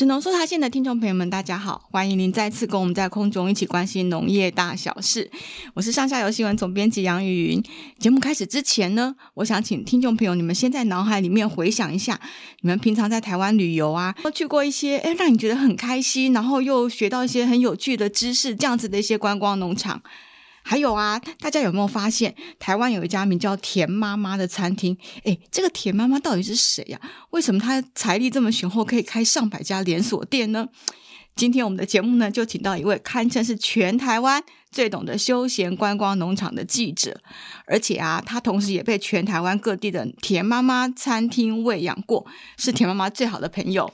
[0.00, 5.30] 食农搜查线的听众朋友们，大家好，欢迎您再次跟我们在空中一起关心农业大小事。
[5.74, 7.62] 我是上下游新闻总编辑杨雨云。
[7.98, 12.18] 节目开始之前呢，我想请听众朋友，你们先在脑海里面回想一下，
[12.62, 20.00] 你们平常在台湾旅游啊，都去过一些诶让你觉得很开心，然后又学到一些很有趣的知识，这样子的一些观光农场。
[20.62, 24.96] 还有啊，大家有没有发现，台湾有一家名叫田妈妈的餐厅？
[25.24, 27.00] 诶，这个田妈妈到底是谁呀？
[27.30, 30.68] 为什么她财力这么雄厚，可以开上百家连锁店呢？
[31.36, 34.42] 今天我们的节目呢，就请到一位堪称是全台湾。
[34.72, 37.20] 最懂得休闲观光农场的记者，
[37.66, 42.24] 而且啊，他同时也被全台湾各地的田妈妈餐厅喂养过，
[42.56, 43.92] 是田妈妈最好的朋友。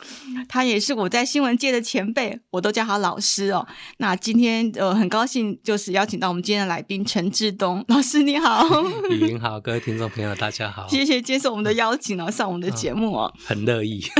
[0.48, 3.66] 他也是我在新闻界的前辈，我都叫他老师哦。
[3.98, 8.66] 那今天呃，很高兴就是邀请到我们今天的来宾陈志东老师，你好。
[9.08, 14.00] 雨云好，各位听众朋友大家好， 谢谢接受我们的邀请哦，上我们的节目哦，嗯、 很乐意。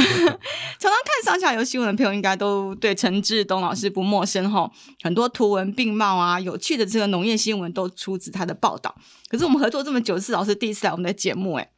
[0.78, 4.70] 常常看上下游新闻的朋友应该都对陈志东老师不陌生哈、哦，
[5.02, 6.40] 很多图文并茂啊。
[6.46, 8.94] 有趣的这个农业新闻都出自他的报道，
[9.28, 11.68] 可是我们合作这么久，是老师第一次来我们的节目，哎，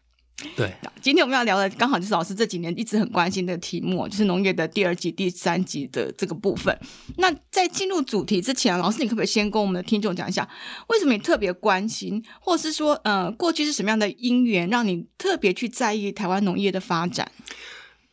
[0.54, 6.78] 对，今天我们要聊的刚好就是老师这几年一直很关心的题目，就是农业的第二集、第三集的这个部分。
[7.16, 10.46] 那在进入主题之前，老师你可不可以先跟我们的听众讲一下，
[10.88, 17.32] 为什么你特别关心，或是说，呃，过去是什么样的因缘让你特别去在意台湾农业的发展？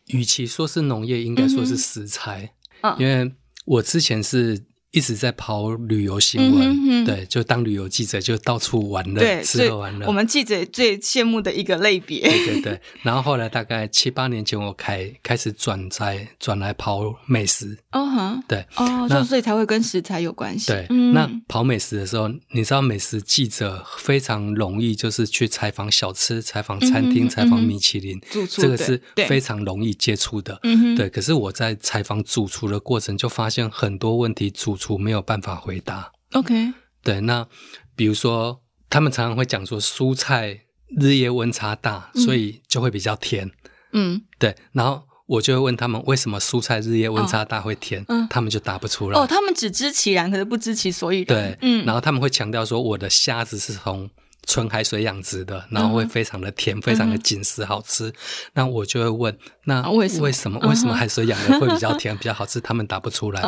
[0.07, 3.33] 与其说是农业，应该说是食材，嗯，因为
[3.65, 4.63] 我之前是。
[4.95, 10.07] 一直在跑旅游新闻，对，就当旅游记者，就到处玩乐，对，吃喝玩乐。
[10.07, 12.21] 我们记者最羡慕的一个类别。
[12.21, 12.81] 对对对。
[13.03, 17.77] 然后后来大概七八年前，我开开始转在转来跑美食。
[17.91, 18.41] 哦哈。
[18.47, 18.65] 对。
[18.77, 20.71] 哦，那所以才会跟食材有关系。
[20.71, 20.85] 对。
[20.89, 21.13] 嗯。
[21.13, 28.17] 那跑美食的时候，你知道美食记者非常容易，就是去采访小吃、采访餐厅、采访米其林，
[28.49, 30.57] 这个是非常容易接触的。
[30.63, 30.95] 嗯哼。
[30.95, 31.09] 对。
[31.09, 34.84] 可是我在采访主厨的过程，就发现很多问题，主厨。
[34.97, 36.11] 没有办法回答。
[36.33, 37.47] OK，对，那
[37.95, 40.61] 比如说，他们常常会讲说，蔬菜
[40.99, 43.49] 日夜温差大，嗯，所以就会比较甜。
[43.93, 44.55] 嗯，对。
[44.73, 48.01] 然后我就会问他们，为什么蔬菜日夜温差大会甜？
[48.01, 49.19] 哦，嗯，他们就答不出来。
[49.19, 51.25] 哦，他们只知其然，可是不知其所以然。
[51.27, 51.85] 对，嗯。
[51.85, 54.09] 然后他们会强调说，我的虾子是从
[54.45, 58.13] 纯海水养殖的，然后会非常的甜，嗯、非常的紧实好吃。
[58.53, 60.23] 那我就会问，那为什么？
[60.23, 60.59] 为什么？
[60.67, 62.59] 为什么海水养的会比较甜，比较好吃？
[62.61, 63.41] 他们答不出来。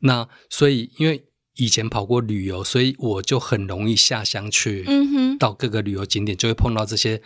[0.00, 1.24] 那所以，因为
[1.56, 4.84] 以前跑过旅游，所以我就很容易下乡去，
[5.38, 7.22] 到各个旅游景点就会碰到这些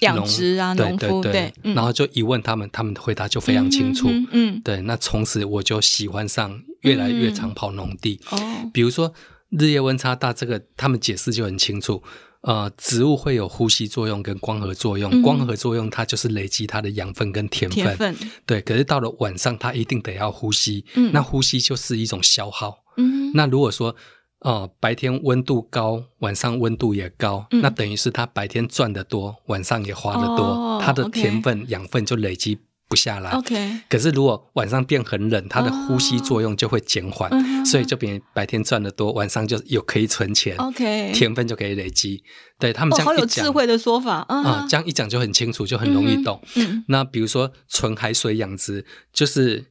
[0.00, 1.32] 养殖啊，农夫对，
[1.62, 4.08] 对，然后就一问他们，他们的回答就非常清楚。
[4.30, 4.80] 嗯，对。
[4.82, 8.20] 那从此我就喜欢上越来越常跑农地。
[8.30, 9.12] 哦，比如说。
[9.58, 12.02] 日夜温差大，这个他们解释就很清楚。
[12.42, 18.16] 呃，植物会有呼吸作用跟光合作用，嗯、光合作用它就是累积它的养分跟甜分。
[18.44, 20.84] 对，可是到了晚上，它一定得要呼吸。
[20.94, 22.82] 嗯，那呼吸就是一种消耗。
[22.96, 23.94] 嗯，那如果说
[24.40, 32.58] 呃白天温度高，晚上温度也高，嗯、那等于是它白天赚得多，晚上也花得多，哦、它的甜分、养、分就累积。
[32.92, 33.80] 不下来，OK。
[33.88, 37.42] 可是如果晚上变很冷，它的呼吸作用就会减缓，oh.
[37.64, 41.10] 所以就比白天赚得多，晚上就有可以存钱，OK。
[41.14, 42.22] 甜分就可以累积。
[42.58, 44.42] 对他们这样一讲，好有智慧的说法啊！
[44.42, 46.38] 啊，这样一讲就很清楚，就很容易懂。
[46.56, 49.64] 嗯，那比如说纯海水养殖，就是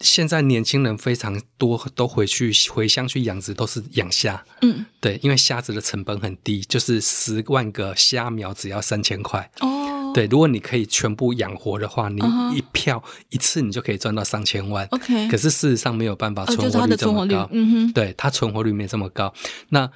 [0.00, 4.44] 现在年轻人非常多都回去回乡去养殖，都是养虾。
[4.62, 9.48] 嗯，对，因为虾子的成本很低，就是十万个虾苗只要三千块。
[9.60, 9.91] 哦。
[10.14, 12.20] 对，如果你可以全部养活的话，你
[12.56, 13.20] 一票、uh.
[13.30, 14.86] 一次你就可以赚到上千万。
[14.90, 17.48] OK，可是事实上没有办法存活率这么高。
[17.52, 19.32] 嗯哼，对，它存活率没这么高。
[19.70, 19.90] 那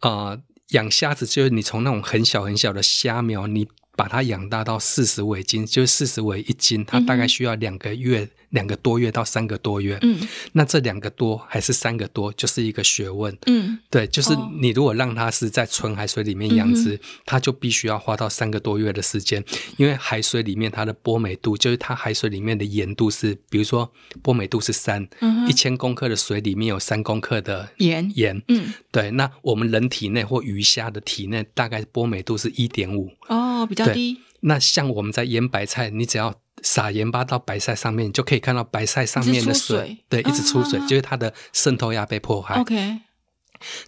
[0.00, 0.38] 啊，
[0.70, 8.30] 养虾子就是你从那种很小很小的虾苗，你把它养大到四十尾斤，就是四十尾一斤，它大概需要两个月。
[8.52, 10.18] 两个多月到三个多月，嗯，
[10.52, 19.42] 那这两个多还是三个多，就是一个学问，嗯，对，就是你如果让它是在纯海水里面养殖，哦，它就必须要花到三个多月的时间，
[19.76, 23.90] 因为海水里面它的波美度，就是它海水里面的盐度是，比如说
[24.22, 28.12] 波美度是三，嗯，一千公克的水里面有三公克的盐。
[28.14, 34.20] 盐，嗯，对，那我们人体内或鱼虾的体内大概波美度是一点五，哦，比较低。
[34.44, 40.88] 那像我们在腌白菜，你只要撒盐巴到白菜上面，你就可以看到白菜上面的水，水对，一直出水，uh.
[40.88, 42.54] 就是它的渗透压被破坏。
[42.60, 42.98] OK，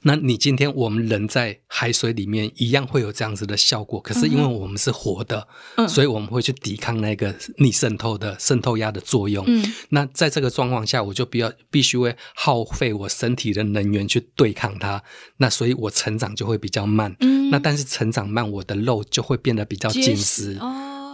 [0.02, 9.44] 那你今天我们人在海水里面一样会有这样子的效果，可是因为我们是活的，嗯、所以我们会去抵抗那个逆渗透的渗透压的作用。
[9.48, 15.02] 嗯、那在这个状况下，我就必要必须会耗费我身体的能源去对抗它，
[15.38, 17.14] 那所以我成长就会比较慢。
[17.20, 20.56] 嗯、那但是成长慢，我的肉就会变得比较紧实。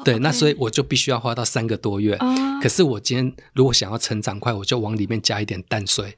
[0.04, 2.16] 对.那所以我就必须要花到三个多月。
[2.16, 6.16] Uh, 可是我今天如果想要成长快，我就往里面加一点淡水.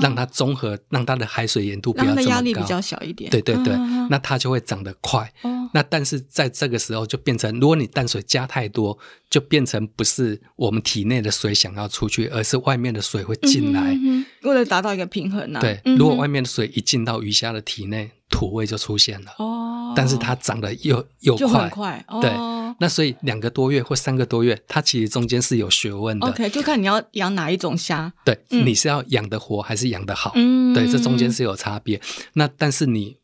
[0.00, 3.30] 让它综合，让它的海水盐度不要这么高，压力比较小一点。
[3.30, 5.30] 对对对，uh, 那它就会长得快。
[5.42, 8.96] Uh, 那但是在这个时候就变成，如果你淡水加太多，
[9.28, 13.94] 就变成不是我们体内的水想要出去，而是外面的水会进来。
[14.42, 15.60] 为了达到一个平衡呢、啊？
[15.60, 19.32] 对，如果外面的水一进到鱼虾的体内，土味就出现了。
[19.38, 22.04] 哦，但是它长得又又快，快。
[22.08, 22.32] 哦、对。
[22.80, 26.28] 那所以两个多月或三个多月，它其实中间是有学问的。
[26.28, 28.12] OK，就看你要养哪一种虾。
[28.24, 30.32] 对，嗯、你是要养得活还是养得好？
[30.36, 32.00] 嗯，对，这中间是有差别。
[32.34, 33.16] 那但是你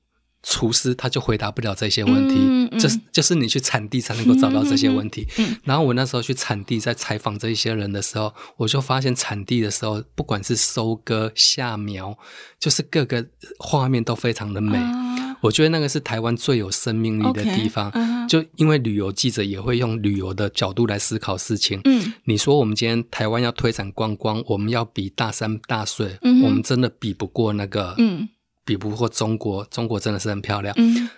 [0.45, 5.27] 厨师他就回答不了这些问题，嗯嗯、就是就是你去产地才能够找到这些问题。
[5.65, 12.17] 然后我那时候去产地在采访这一些人的时候，我就发现产地的时候，不管是收割、下苗，
[12.61, 13.27] 就是各个
[13.59, 14.79] 画面都非常的美。
[14.79, 15.11] 啊
[15.41, 18.29] 我觉得那个是台湾最有生命力的地方，okay, uh huh.
[18.29, 21.79] 就因为旅游记者也会用旅游的角度来思考事情。
[21.85, 28.27] 嗯，你说我们今天台湾要推展观光，我们要比大山大水，嗯、我们真的比不过那个，嗯，
[28.65, 31.09] 比不过中国，中国真的是很漂亮，嗯，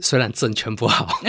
[0.00, 1.20] 虽然政权不好。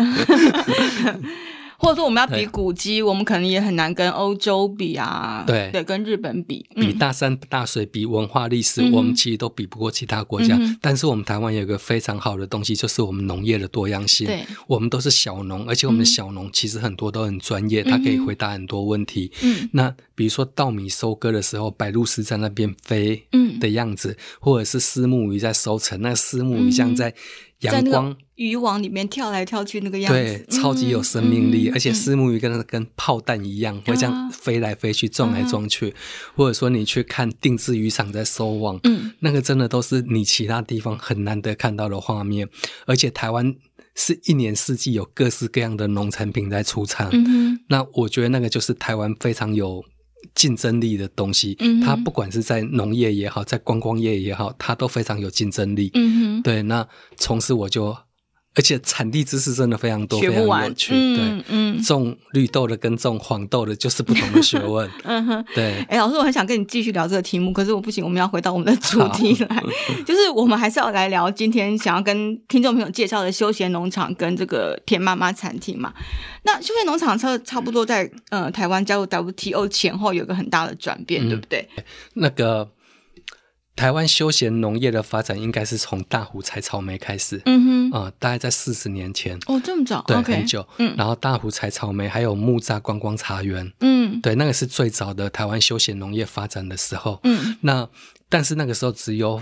[1.79, 5.45] 或者说我们要比古迹，我们可能也很难跟欧洲比啊。
[5.47, 10.57] 对对，跟日本比，嗯、比大山大水，比文化历史，嗯、我们其实都比不过其他国家。
[10.59, 14.27] 嗯、但是我们台湾有一个非常好的东西，就是我们农业的多样性。
[14.27, 19.31] 对，我们都是小农，而且我们的小农其实很多都很专业，他、嗯、可以回答很多问题。
[19.41, 27.15] 嗯，那比如说稻米收割的时候，白鹭鸶在那边飞，嗯的样子，嗯、或者是丝木鱼在收成，那丝木鱼像在。
[27.59, 35.89] 阳光渔网里面跳来跳去那个样子，对，超级有生命力，嗯、而且丝目鱼跟跟炮弹一样，嗯、会这样飞来飞去、撞来撞去。
[35.89, 35.93] 嗯、
[36.37, 42.47] 或者说你去看定制渔场在收网，嗯，那个真的都是你其他地方很难得看到的画面。
[42.85, 43.53] 而且台湾
[43.93, 49.83] 是一年四季有各式各样的农产品在出产，嗯哼，那我觉得那个就是台湾非常有。
[50.35, 55.89] 竞争力的东西，嗯、它不管是在农业也好，在观光业也好，它都非常有竞争力。
[55.93, 56.85] 嗯哼，对，那
[57.15, 57.95] 从此我就。
[58.55, 60.93] 而且产地知识真的非常多，非常有趣。
[60.93, 64.89] 嗯、对，嗯，种绿豆的跟种黄豆的就是不同的学问。
[65.03, 65.75] 嗯哼，对。
[65.83, 69.63] 哎、欸，老师，我很想跟你继续聊这个题目，可是我不行，我们要回到我们的主题来，
[70.05, 75.93] 就是我们还是要来聊今天想要跟听众朋友介绍的休闲农场跟这个田妈妈餐厅嘛。
[76.43, 81.69] 那休闲农场差差不多在呃台湾加入 WTO 前后有个很大的转变，嗯、对不对？
[82.15, 82.71] 那个。
[83.75, 97.89] 台湾休闲农业的发展应该是从大湖采草莓开始，嗯哼，啊、呃，大概在四十年前，哦，这么早，对很久，嗯，然后大湖采草莓，还有木栅观光茶园，嗯，对，那个是最早的台湾休闲农业发展的时候，嗯，那
[98.27, 99.35] 但是那个时候只有，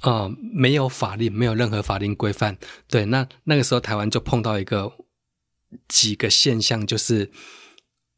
[0.00, 2.56] 啊、呃，没有法令，没有任何法令规范，
[2.88, 4.92] 对，那那个时候台湾就碰到一个
[5.88, 7.30] 几个现象，就是。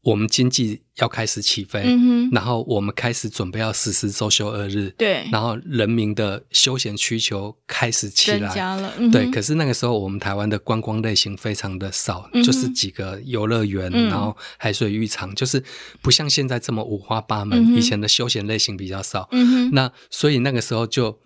[0.03, 8.51] 我们经济要开始起飞，嗯、然后我们开始准备要实施周休二日，对，然后人民的休闲需求开始起来，
[9.11, 9.29] 对。
[9.29, 15.63] 可是那个时候，我们台湾的观光类型非常的少，嗯、就是几个游乐园，嗯、然后海水浴场，就是
[16.01, 17.71] 不像现在这么五花八门。
[17.71, 19.29] 嗯、以前的休闲类型比较少，
[19.71, 21.19] 那所以那个时候就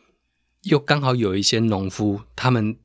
[0.64, 2.76] 又刚好有一些农夫，他们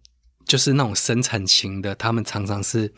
[0.47, 2.95] 就是那种生产型的，他们常常是。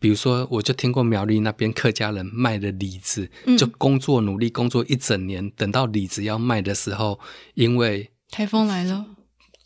[0.00, 7.18] 比如说，我就听过苗栗那边客家人卖的李子，嗯、就工作努力工作一整年，等到李子要卖的时候，
[7.54, 9.04] 因为台风来了，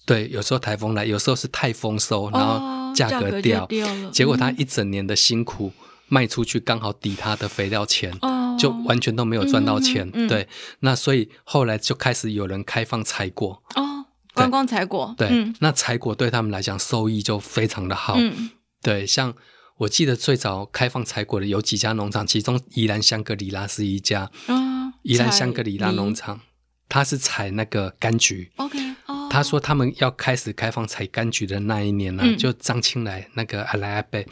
[0.07, 5.71] 对，有时候台风来，有时候是太丰收，然后价格掉，哦、掉结果他一整年的辛苦
[6.09, 10.09] 卖出去，刚好抵他的肥料钱，哦、就完全都没有赚到钱。
[10.15, 10.49] 嗯嗯嗯、对，
[10.81, 18.49] 那所以后来就开始有人开放采果，哦，观光采果，对，嗯、那采果对他们来讲收益就非常的好，嗯、
[18.81, 19.35] 对，像。
[19.83, 24.31] 我记得最早开放采果的有几家农场，其中宜兰香格里拉是一家。
[24.47, 26.41] 哦、宜兰香格里拉农场，
[26.89, 28.53] 他是采那个柑橘。
[28.57, 34.27] OK，哦，他说他们要开始开放采柑橘的那一年呢、啊，嗯、就张青来那个阿来阿贝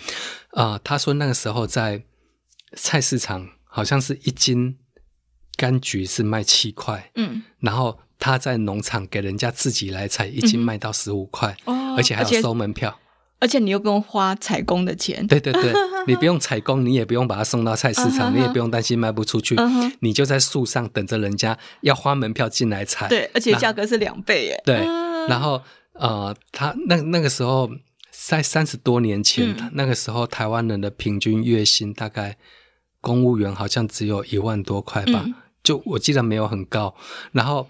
[0.50, 2.02] 啊，他说那个时候在
[2.76, 4.78] 菜市场好像是一斤
[5.57, 12.97] 柑橘是卖七块，嗯，然后他在农场给人家自己来采，一斤卖到十五块，哦，而且还要收门票。
[13.40, 15.26] 而且你又不用花采工的钱。
[15.26, 15.73] 对对对，
[16.06, 19.56] 你不用采工，你也不用把它送到菜市场，你也不用担心卖不出去，
[20.00, 23.09] 你就在树上等着人家要花门票进来采。
[23.09, 24.62] 对，而且价格是两倍耶。
[24.64, 24.76] 对，
[25.26, 25.61] 然后
[25.94, 27.70] 呃，他那那个时候
[28.11, 32.37] 在三十多年前，那个时候台湾人的平均月薪大概
[33.00, 35.25] 公务员好像只有一万多块吧，
[35.64, 36.94] 就我记得没有很高。
[37.32, 37.68] 然后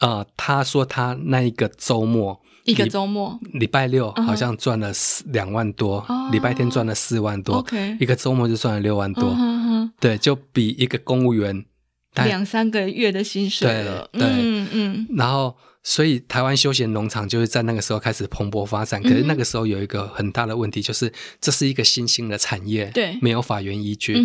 [0.00, 2.40] 呃，他说他那一个周末。
[2.64, 7.64] 一个周末，礼拜六好像赚了四两万多，礼拜天赚了四万多，
[8.00, 9.36] 一个周末就赚了六万多，
[10.00, 11.64] 对，就比一个公务员
[12.14, 14.08] 两三个月的薪水了。
[14.12, 15.06] 对，嗯嗯。
[15.10, 19.02] 然后，所以台湾休闲农场就是在那个时候开始蓬勃发展。
[19.02, 24.16] 可是那个时候有一个很大的问题，就是这是一个新兴的产业，对，没有法源依据。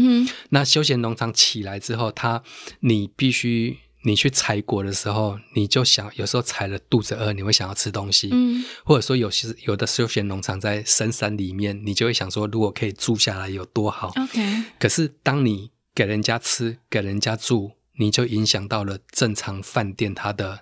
[0.52, 2.42] 那休闲农场起来之后，它
[2.80, 3.80] 你必须。
[4.04, 14.12] 你去采果的时候，你就想，有时候采了肚子饿，你会想要吃东西，嗯，或者说有些有的休闲农场在深山里面，你就会想说，如果可以住下来有多好。
[14.16, 20.62] OK，可是当你给人家吃，给人家住，你就影响到了正常饭店它的。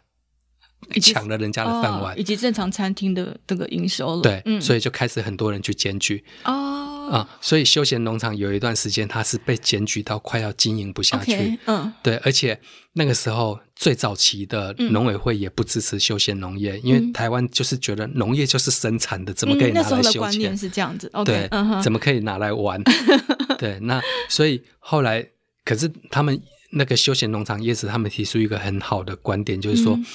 [1.02, 4.22] 抢了人家的饭碗，以及正常餐厅的这个营收了。
[4.22, 6.24] 对，嗯、所以就开始很多人去检举。
[6.44, 11.32] 哦，啊，所以休闲农场有一段时间，它是被检举到快要经营不下去。
[11.32, 12.60] Okay, 嗯，对，而且
[12.94, 19.98] 那个时候最早期的农委会也不支持休闲农业，嗯、因为台湾就是觉得农业就是生产的，怎么可以拿来休闲？
[19.98, 21.10] 嗯、那时候的观念是这样子。
[21.14, 22.82] Okay, 对，嗯、怎么可以拿来玩？
[23.58, 25.26] 对，那所以后来，
[25.64, 29.96] 可是他们那个休闲农场业者，他们提出一个很好的观点，就是说。
[29.96, 30.06] 嗯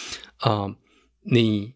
[0.42, 0.74] 呃，
[1.22, 1.72] 你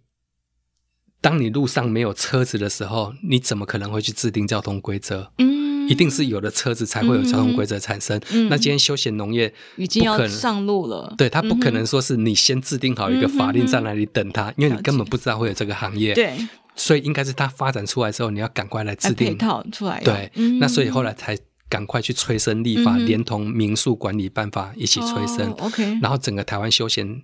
[1.21, 5.33] 当你路上没有车子的时候，你怎么可能会去制定交通规则？
[5.39, 8.21] 嗯，一定是有了车子才会有交通规则产生。
[8.31, 16.15] 嗯，那今天休闲农业已经要上路了，对，它不可能说是你先制定好一个法令在那里等他，因为你根本不知道会有这个行业。
[16.15, 16.37] 对，
[16.77, 20.01] 所以应该是它发展出来之后，你要赶快来制定配套出来。
[20.05, 20.31] 对，
[20.61, 21.37] 那所以后来才
[21.69, 25.51] 赶快去催生立法，连同民宿管理办法一起催生。
[25.59, 27.23] OK，然后整个台湾休闲。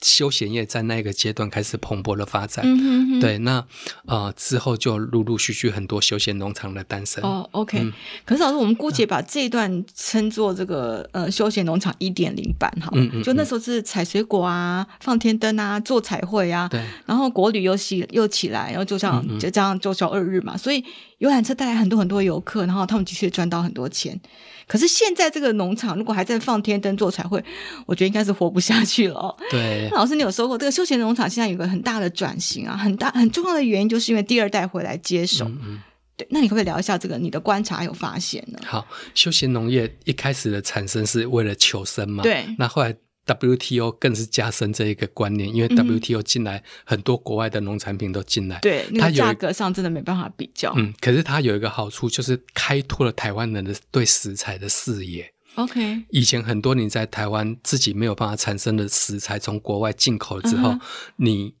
[0.00, 3.20] 休闲业在那个阶段开始蓬勃的发展，嗯、哼哼。
[3.20, 3.64] 对，那
[4.06, 7.24] 呃之后就陆陆续续很多休闲农场的诞生。
[7.24, 7.92] 哦，OK，、嗯、
[8.24, 13.22] 可是老师，我们姑且把这一段称作这个呃休闲农场一点零版哈，嗯嗯嗯。
[13.22, 20.84] 就那时候是采水果啊、放天灯啊、做彩绘啊，对，然后国旅又起又起来，然后就像就这样周休二日嘛，所以
[21.18, 24.20] 游览车带来很多很多游客，然后他们的确赚到很多钱。
[24.66, 27.42] 可是现在这个农场如果还在放天灯做彩绘，
[27.86, 29.36] 我觉得应该是活不下去了哦。
[29.50, 35.44] 对，老师，你有说过这个休闲农场现在有个很大的转型啊，很大很重要的原因就是因为第二代回来接手。
[35.46, 35.80] 嗯嗯。
[36.16, 38.58] 对，那你可不可以聊一下这个你的观察有发现呢？
[38.64, 42.22] 好，休闲农业一开始的产生是为了求生嘛？
[42.22, 42.44] 对。
[42.58, 42.94] 那后来。
[43.26, 50.72] WTO 更是加深这一个观念，因为 WTO 进来很多国外的农产品都进来，对，那个价格上真的没办法比较。
[50.76, 55.32] 嗯，可是它有一个好处，就是开拓了台湾人的对食材的视野。
[55.54, 60.80] OK，以前很多你在台湾自己没有办法产生的食材，从国外进口之后，uh.
[61.16, 61.54] 你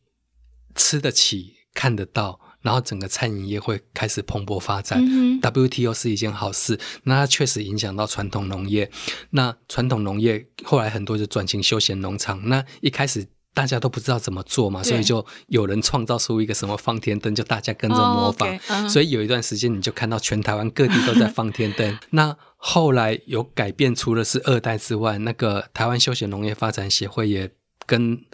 [0.74, 2.40] 吃得起，看得到。
[2.64, 6.80] 然后整个餐饮业会开始蓬勃发展，嗯、，WTO 是一件好事。
[7.02, 8.90] 那它确实影响到传统农业。
[9.30, 12.48] 那传统农业后来很多就转型休闲农场。
[12.48, 18.48] 那一开始大家都不知道怎么做嘛，所以就有人创造出一个什么放天灯，就大家跟着模仿。
[18.48, 18.62] Oh, okay.
[18.66, 18.88] uh huh.
[18.88, 21.98] 所以有一段时间你就看到全台湾各地都在放天灯。
[22.10, 27.50] 那后来有改变，除了是二代之外，那个台湾休闲农业发展协会也
[27.84, 28.24] 跟。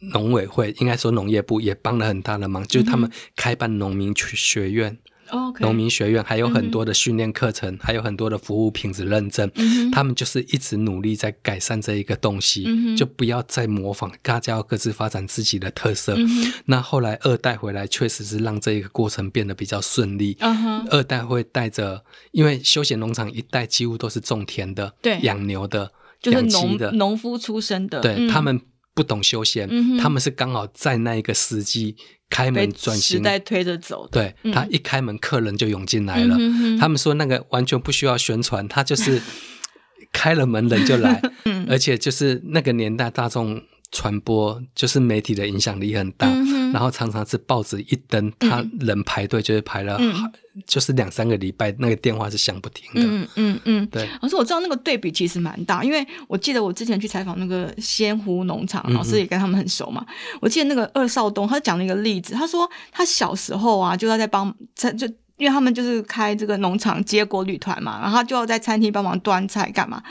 [0.00, 4.96] 农委会应该说农业部也帮了很大的忙，嗯、就是他们开办农民学院，
[5.60, 9.50] 农民学院还有很多的训练课程，嗯、还有很多的服务品质认证。
[9.56, 16.14] 嗯、他们就是一直努力在改善这一个东西，嗯、就不要再模仿，大家要各自发展自己的特色。
[16.16, 20.36] 嗯、那后来二代回来，确实是让这一个过程变得比较顺利。
[20.90, 22.02] 二代会带着，
[22.32, 25.92] 因为休闲农场一代几乎都是种田的，对，养牛的，
[26.22, 26.90] 就是农的。
[26.92, 28.60] 农夫出身的，对、嗯、他们。
[28.94, 31.96] 不懂修仙，嗯、他们是刚好在那一个时机
[32.28, 34.08] 开门转型，时代推着走。
[34.10, 36.36] 对，嗯、他一开门，客人就涌进来了。
[36.38, 39.20] 嗯、哼他们说那个完全不需要宣传，他就是
[40.12, 41.22] 开了门，人就来。
[41.46, 46.28] 嗯、而且就是那个年代，大众传播就是媒体的影响力很大。
[46.28, 49.96] 嗯、哼然后常常是报纸一登，他人排队就是排了。
[50.00, 50.14] 嗯
[50.66, 53.00] 就是两三个礼拜，那个电话是响不停的。
[53.00, 54.06] 嗯嗯嗯，对。
[54.20, 60.04] 老师，我知道那个对比其实蛮大，因为我记得我之前去采访那个仙湖农场，老师也跟他们很熟嘛。
[60.40, 70.02] 我记得那个二少东，他讲了一个例子，他说他小时候啊，就要在帮在就，因为他们就是开这个农场接国旅团嘛，然后他就要在餐厅帮忙端菜干嘛，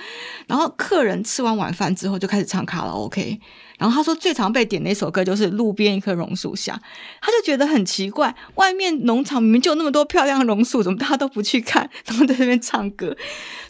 [0.47, 3.39] 然后客人吃完晚饭之后就开始唱卡拉 OK。
[3.79, 6.75] 然后他说最常被点的一首歌就是《路边一棵榕树下》，
[7.21, 13.07] 他就觉得很奇怪，外面农场明明就那么多漂亮的榕树，怎么大家都不去看， 然后在那边唱歌？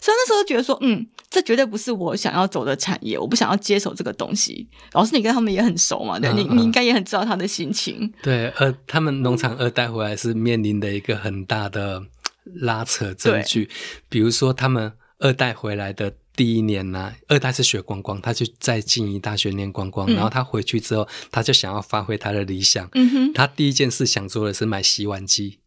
[0.00, 4.68] 所以那时候觉得说，嗯，这绝对不是我想要走的产业，我不想要接手这个东西。
[4.92, 6.18] 老师，你跟他们也很熟嘛？
[6.18, 8.12] 对，你你应该也很知道他的心情。
[8.20, 12.02] 对，呃，他们农场二代回来是面临的一个很大的
[12.44, 13.70] 拉扯证据，
[14.08, 16.12] 比如说他们二代回来的。
[16.36, 22.88] 第一年呢、啊，二代是学观光，他就在静宜大学念观光，嗯、然后他回去之后，他就想要发挥他的理想。
[22.92, 25.58] 嗯哼，他第一件事想做的是买洗碗机。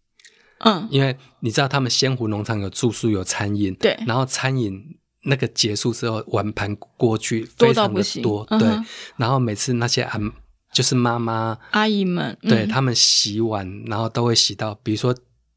[0.60, 4.82] 嗯，因为你知道他们仙湖农场有住宿有餐饮，对，然后餐饮
[5.24, 8.86] 那个结束之后，碗盘锅具非常的多，多对、嗯，
[9.18, 10.20] 然后每次那些阿
[10.72, 15.16] 就是妈妈阿姨们，对、嗯、他们洗碗，然后都会洗到，比如说。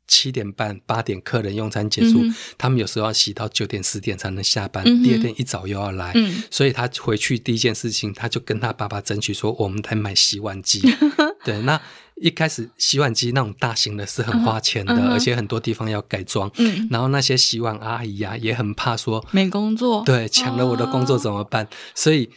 [0.08, 5.02] 七点半、八点客人用餐结束，嗯，他们有时候要洗到九点、十点才能下班，嗯。
[5.02, 10.80] 第二天一早又要来，嗯，所以他回去第一件事情，他就跟他爸爸争取说：“我们来买洗碗机。
[11.44, 11.80] ”对，那
[12.16, 16.50] 一开始洗碗机那种大型的是很花钱的，嗯，而且很多地方要改装。
[16.58, 21.64] 嗯，然后那些洗碗阿姨啊也很怕说没工作，对，抢了我的工作怎么办？
[21.64, 22.30] 哦，所以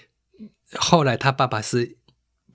[0.75, 1.98] 后来他爸爸是。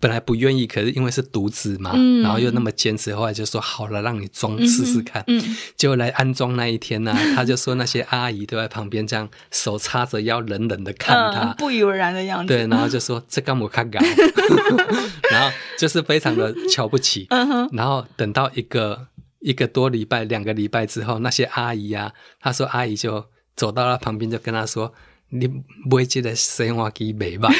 [0.04, 5.24] 本来不愿意，可是因为是独子嘛、嗯，然后又那么坚持，后来就说好了，让你装试试看。
[5.28, 5.42] 嗯，
[5.78, 12.52] 结果来安装那一天呢、 他就说那些阿姨都在旁边这样手叉着腰，冷冷的看他，嗯、不以为然的样子。
[12.52, 14.04] 对，然后就说这干我看看，
[15.32, 17.26] 然后就是非常的瞧不起。
[17.30, 19.06] 嗯、然后等到一个
[19.40, 23.24] 一个多礼拜、两个礼拜之后，那些阿姨啊，他说阿姨就
[23.56, 24.92] 走到他旁边，就跟他说。
[25.34, 25.48] 你
[25.90, 27.50] 不会记得洗碗机没吧？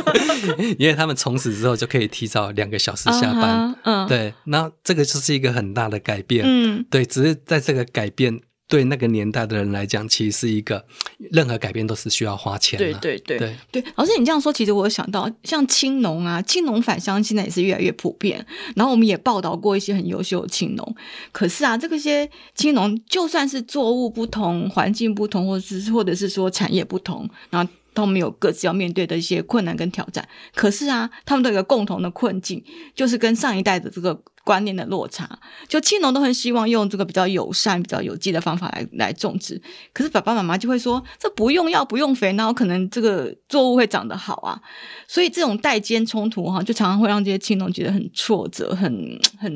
[0.78, 3.76] 因为他们从此之后就可以提早两个小时下班。
[3.84, 6.44] 嗯、uh uh.，对，那这个就是一个很大的改变。
[6.46, 8.40] 嗯，对，只是在这个改变。
[8.72, 10.82] 对那个年代的人来讲，其实是一个
[11.30, 12.86] 任何改变都是需要花钱的。
[12.86, 18.46] 对对对对对，老师，你这样说，其实我有想到，像青农啊，青农返乡现在也是越来越普遍。
[18.74, 20.96] 然后我们也报道过一些很优秀的青农。
[21.32, 30.26] 可是啊，这个些青农，就算是作物不同、环境不同，或者是或者是说产业不同，然后他们有各自要面对的一些困难跟挑战。
[30.54, 32.64] 可是啊，他们都有一个共同的困境，
[32.94, 34.18] 就是跟上一代的这个。
[34.44, 35.28] 观念的落差，
[35.68, 39.60] 就青农都很希望用这个比较友善、比较有机的方法来来种植，
[39.92, 44.60] 可是爸爸妈妈就会说，这不用药、不用肥，那我可能这个作物会长得好啊。
[45.06, 49.52] 所以这种代间冲突哈，就常常会让这些青农觉得很挫折、很很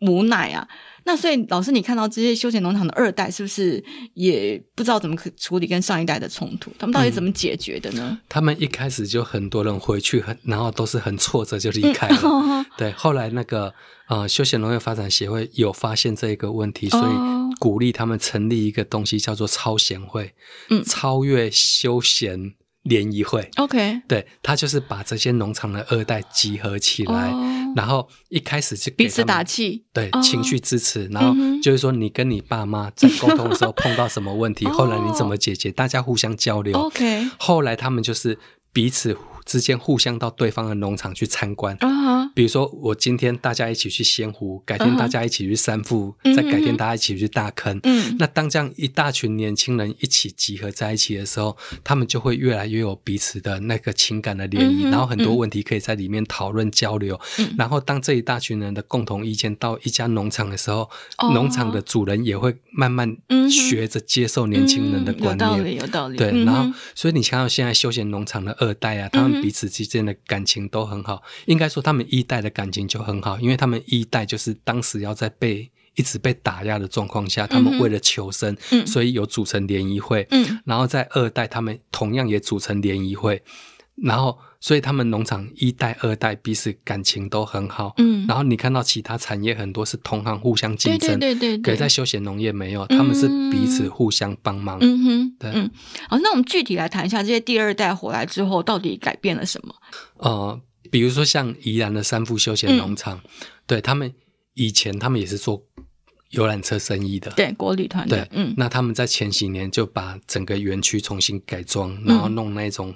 [0.00, 0.66] 无奈啊。
[1.08, 6.70] 那所以老师，你看到这些休闲农场的二代，是不是也不知道怎么处理跟上一代的冲突？
[6.78, 8.08] 他们到底怎么解决的呢？
[8.10, 12.20] 嗯，他们一开始就很多人回去，很然后都是很挫折就离开了。
[12.22, 13.74] 嗯、对，后来那个。
[14.08, 17.12] 啊、呃，休闲农业发展协会有发现这一个问题，所以
[17.60, 20.32] 鼓励他们成立一个东西，叫做超贤会，
[20.70, 23.50] 嗯，超越休闲联谊会。
[23.56, 36.76] OK，对，他就是把这些农场的二代集合起来，哦、然后一开始就给彼此打气，对，哦、情绪支持，然后就是说你跟你爸妈在沟通的时候碰到什么问题， 后来你怎么解决，大家互相交流。
[36.76, 38.36] OK，后来他们就是
[38.72, 39.16] 彼此。
[39.48, 42.27] 之间互相到对方的农场去参观，uh -huh.
[42.38, 46.36] 比如说我今天大家一起去仙湖，改天大家一起去三富，uh -huh.
[46.36, 47.80] 再改天大家一起去大坑。
[47.80, 48.14] Uh.
[48.16, 54.90] 那当这样一大群年轻人一起集合在一起的时候，他们就会越来越有彼此的那个情感的涟漪，uh -huh.
[54.92, 57.18] 然后很多问题可以在里面讨论交流。
[57.38, 57.48] Uh.
[57.58, 60.88] 然后当这一大群人的共同意见到一家农场的时候，
[61.34, 61.52] 农、uh.
[61.52, 63.16] 场的主人也会慢慢
[63.50, 65.50] 学着接受年轻人的观念。
[65.50, 65.56] Uh -huh.
[65.56, 66.16] 有道理，有道理。
[66.16, 66.44] 对，uh.
[66.44, 69.42] 然后所以你看到现在休闲农场的二代啊，他们。
[69.48, 83.42] 彼此之间的感情都很好，应该说他们一代的感情就很好，因为他们一代就是当时要在被一直被打压的状况下，他们为了求生，嗯、所以有组成联谊会、嗯，然后在二代他们同样也组成联谊会，
[83.96, 84.38] 然后。
[84.60, 87.94] 所以他们农场一代、二代彼此感情都很好。
[87.98, 91.62] 嗯，然后你看到其他产业很多是同行互相竞争，对对对对。
[91.62, 94.76] 可是在休闲农业没有，他们是彼此互相帮忙。
[94.80, 95.52] 嗯哼，对。
[95.54, 95.70] 嗯，
[96.08, 99.72] 好，那我们具体来谈一下这些第二代回来之后到底改变了什么？
[100.16, 100.60] 呃，
[100.90, 103.30] 比如说像宜兰的三富休闲农场，嗯、
[103.66, 104.12] 对他们
[104.54, 105.62] 以前他们也是做
[106.30, 108.26] 游览车生意的，对国旅团队。
[108.32, 112.94] 嗯，那他们在前几年就把整个园区重新改装，然后弄那种。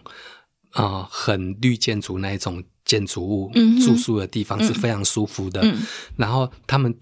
[0.74, 5.60] 啊、呃，很绿建筑那一种建筑物、嗯，住宿的地方是非常舒服的。
[5.62, 5.82] 嗯、
[6.16, 6.98] 然后他们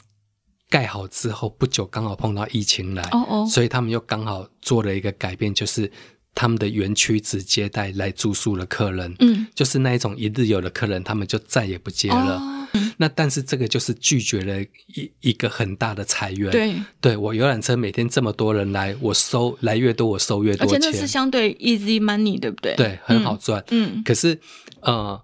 [0.69, 5.89] 盖好之后不久，刚好碰到疫情来，哦哦，所以他们又刚好做了一个改变，就是
[6.35, 12.37] 他们的园区只接待来住宿的客人，嗯，就是那一种一日游的客人，他们就再也不接了。
[12.37, 12.57] 哦
[12.99, 22.77] 那但是这个就是拒绝了一一个很大的裁员，对，对我游览车每天这么多人来，我收来越多，我收越多钱，而且那是相对 easy money，对不对？
[22.77, 23.65] 对，很好赚。
[23.71, 24.39] 嗯，可是
[24.83, 25.21] 呃，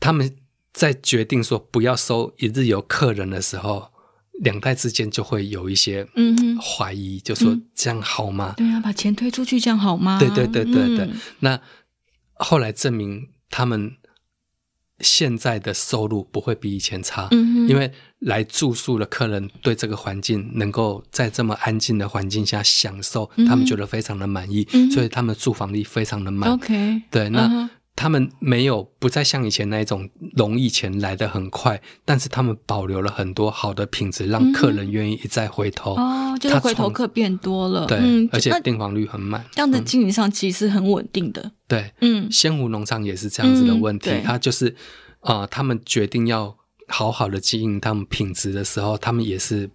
[0.00, 0.36] 他们
[0.72, 3.92] 在决定说不要收一日游客人的时候，
[4.40, 8.54] 两代之间就会有一些嗯怀疑，就说这样好吗？
[8.56, 10.18] 对啊，把钱推出去这样好吗？
[10.18, 11.06] 对对对对对。
[11.06, 11.60] 嗯、那
[12.34, 13.96] 后来证明他们
[15.00, 26.50] 现在的收入不会比以前差，嗯、因为来住宿的客人对这个环境能够在这么安静的环境下享受，嗯、他们觉得非常的满意，嗯、所以他们住房率非常的满。
[26.50, 27.70] OK，对，那。
[27.96, 35.94] 嗯他们没有不再像以前那一种容易钱来的很快，但是他们保留了很多好的品质，让客人愿意一再回头。
[35.96, 39.42] 嗯、哦，就是回头客变多了，对，嗯、而且订房率很满。
[39.52, 41.50] 这样的经营上其实很稳定的。
[41.66, 44.68] 对，嗯，仙湖农场也是这样子的问题，他、嗯、就是
[45.20, 46.54] 啊、呃，他们决定要
[46.88, 49.70] 好好的经营他们品质的时候，他们也是。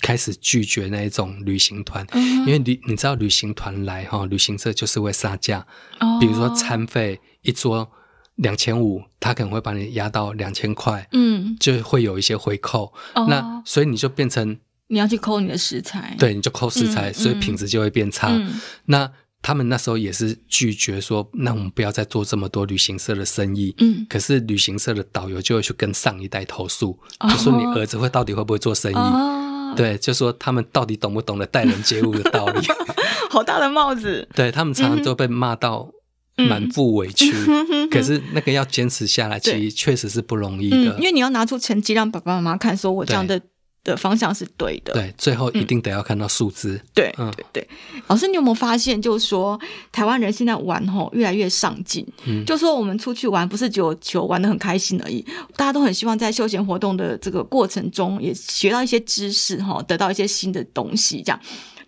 [0.00, 5.66] 开始拒绝那一种旅行团，嗯、因为旅你知道旅行团来哈，旅行社就是会杀价。
[6.00, 7.90] 哦、比如说餐费一桌
[8.36, 12.92] 两千五，他可能会把你压到两千块，嗯，就会有一些回扣。
[13.14, 18.28] 哦、那所以你就变成你要去扣你的食材，对，你就扣食材，嗯、所以品质就会变差。
[18.30, 19.10] 嗯、那
[19.42, 23.74] 他们那时候也是拒绝说，那我们不要再做这么多旅行社的生意。
[23.78, 26.98] 嗯，可是旅行社的导游就会去跟上一代投诉，
[27.38, 29.43] 说你儿子会到底会不会做生意？
[29.74, 32.60] 哦对，就说他们到底懂不懂得待人接物的道理？
[33.28, 34.26] 好大的帽子！
[34.34, 35.88] 对，他们常常都被骂到
[36.36, 40.76] 满腹委屈，嗯、可是那个要坚持下来，其实确实是不容易的。
[40.76, 43.40] 嗯、因为你要拿出成绩让爸爸妈妈看，说我这样的。
[43.84, 46.72] 的方向是对的，对，最后一定得要看到数字。
[46.72, 47.68] 嗯、对，嗯、对对。
[48.06, 49.60] 老师，你有没有发现，就是说
[49.92, 61.38] 台湾人现在玩吼越来越上进，嗯，就说我们出去玩不是只有球玩的很开心而已，大家都很希望在休闲活动的这个过程中也学到一些知识哈，得到一些新的东西，这样。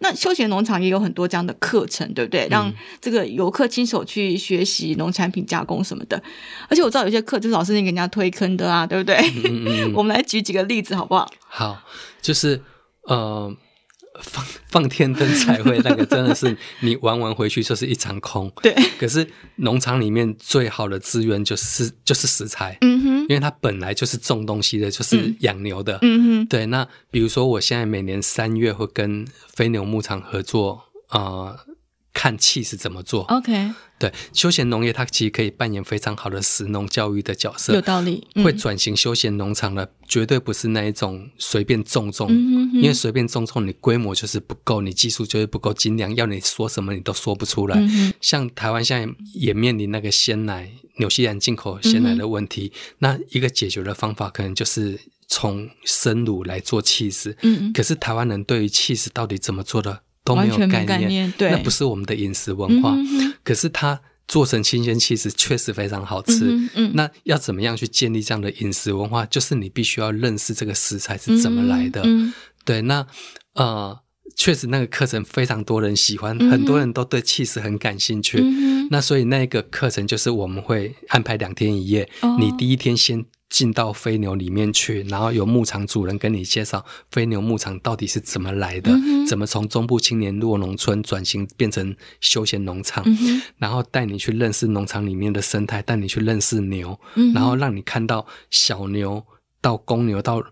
[0.01, 2.47] 那休闲农场也有很多这样的课程，对不对？
[2.51, 6.23] 让这个游客亲手去学习农产品加工什么的。
[6.69, 9.17] 而且我知道有些课就是老师你给人家推坑的啊，对不对？
[9.45, 11.29] 嗯嗯、 我们来举几个例子好不好？
[11.49, 11.83] 好，
[12.21, 12.63] 就是
[13.05, 13.55] 呃。
[14.23, 18.51] 放 放天灯彩绘那个真的是你玩完回去就是一场空。
[18.63, 18.75] 对。
[18.99, 19.27] 可是
[19.57, 22.77] 农场里面最好的资源就是就是食材。
[22.81, 23.21] 嗯哼。
[23.23, 25.99] 因为它本来就是种东西的，就是养牛的。
[26.03, 26.47] 嗯哼。
[26.47, 31.21] 对，那比如说我现在每年三月会跟飞牛牧场合作啊。
[31.21, 31.66] 呃
[32.17, 38.27] 看气势怎么做？OK，对，休闲农业它其实可以扮演非常好的食农教育的角色，有道理。
[38.35, 47.77] 嗯、会转型休闲农场的绝对不是那一种随便种种，嗯、哼哼因为随便种种你规模就是不够，你技术就是不够精良，要你说什么你都说不出来。
[47.79, 54.99] 嗯、像台湾现在也面临那个鲜奶，纽西兰进口鲜奶的问题，嗯、那一个解决的方法可能就是
[55.29, 57.37] 从生乳来做起司。
[57.43, 60.01] 嗯哼，可是台湾人对于起司到底怎么做的？
[60.27, 62.93] 都没有概念，概念对，那不是我们的饮食文化。
[62.95, 66.51] 嗯、可是它做成新鲜起司确实非常好吃。
[66.51, 69.25] 嗯嗯、那要怎么样去建立这样的饮食文化？
[69.25, 72.03] 就是你必须要认识这个食材是怎么来的。
[72.05, 72.35] 嗯、
[72.65, 73.07] 对，那
[73.55, 73.97] 呃，
[74.35, 78.41] 确实那个课程非常多人喜欢，嗯、很多人都对起司很感兴趣。
[78.43, 83.25] 嗯、那所以那个课程就是我们会安排两天一夜，哦、你第一天先。
[83.49, 99.25] 进到飞牛里面去，然后由牧场主人跟你介绍飞牛牧场到底是怎么来的，嗯、怎么从中部青年落农村转型变成休闲农场，嗯、然后带你去认识农场里面的生态，带你去认识牛，嗯、然后让你看到小牛
[99.61, 100.43] 到公牛到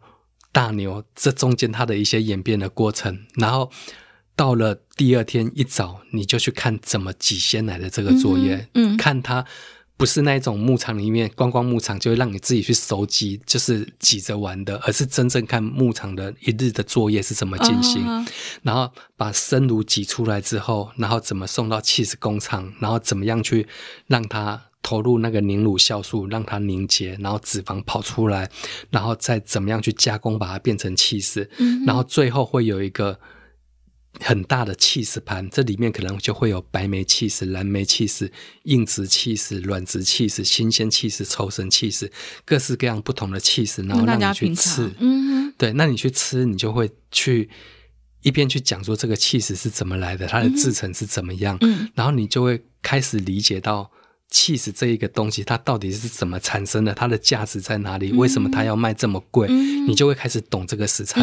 [0.52, 3.72] 大牛这中间它的一些演变的过程，然后
[4.36, 9.44] 到了第二天一早，你就去看怎么挤鲜奶的这个作业，嗯嗯、看它。
[9.96, 18.28] 不是那种牧场里面观光牧场就会让你自己去收集，就是挤着玩的，而是真正看牧场的一日的作业是怎么进行，oh, oh, oh.
[18.62, 23.68] 然后把生乳挤出来之后，然后怎么送到起司工厂，然后怎么样去
[24.08, 28.50] 让它投入那个凝乳酵素，让它凝结，然后脂肪跑出来，
[28.90, 31.86] 然后再怎么样去加工把它变成起司，mm hmm.
[31.86, 33.18] 然后最后会有一个。
[34.20, 38.30] 很大的起司盘，这里面可能就会有白莓起司、蓝莓起司、
[38.62, 42.10] 硬质起司、软质起司、新鲜起司、抽身起司，
[42.44, 44.90] 各式各样不同的起司，然后让你去吃。
[44.98, 47.50] 嗯，对，那你去吃，你就会去
[48.22, 53.90] 一边去讲说这个起司是怎么来的，它的制成是怎么样，嗯，然后你就会开始理解到
[54.30, 61.20] 起司这一个东西它到底是怎么产生的，它的价值在哪里，嗯、为什么它要卖这么贵，嗯、你就会开始懂这个食材。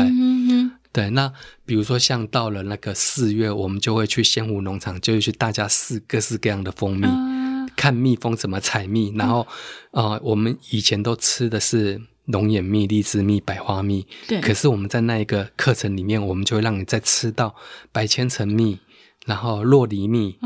[0.93, 1.31] 对，那
[1.65, 9.13] 比如说像到了那个四月，我们就会去仙湖农场，就会去大家试各式各样的蜂蜜，呃、看蜜蜂怎么采蜜。
[9.15, 9.47] 然后，
[9.91, 14.05] 啊、呃，我们以前都吃的是龙眼蜜、荔枝蜜、百花蜜。
[14.27, 14.41] 对。
[14.41, 17.55] 可是我们在那一个课程里面，我们就会让你再吃到
[17.93, 18.79] 百千层蜜，
[19.25, 20.37] 然后洛梨蜜、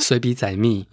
[0.00, 0.86] 水笔仔蜜、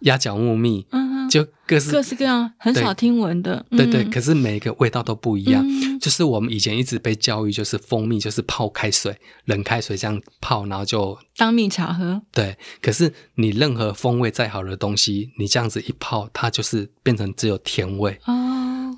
[0.00, 0.86] 鸭脚木蜜。
[1.30, 3.64] 就各式各式各样，很少听闻的。
[3.70, 5.64] 对对，可是每一个味道都不一样。
[6.00, 12.20] 就是我们以前一直被教育，就是蜂蜜就是泡开水、冷开水这样泡，然后就当蜜茶喝。
[12.32, 18.18] 对，可是你任何风味再好的东西，你这样子一泡，它就是变成只有甜味。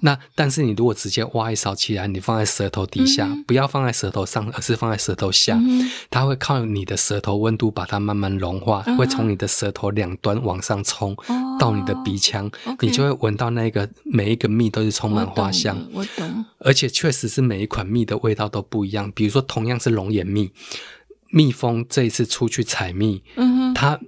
[0.05, 15.79] 那但是你如果直接挖一勺起来，你放在舌头底下，嗯、不要放在舌头上，而是放在舌头下，嗯、它会靠你的舌头温度把它慢慢融化，嗯、会从你的舌头两端往上冲、哦、到你的鼻腔，哦、你就会闻到那个每一个蜜都是充满花香。
[15.93, 16.45] 我懂，我懂。
[16.59, 19.11] 而且确实是每一款蜜的味道都不一样。
[19.15, 20.51] 比如说，同样是龙眼蜜，
[21.31, 23.23] 蜜蜂这一次出去采蜜，
[23.75, 24.01] 它。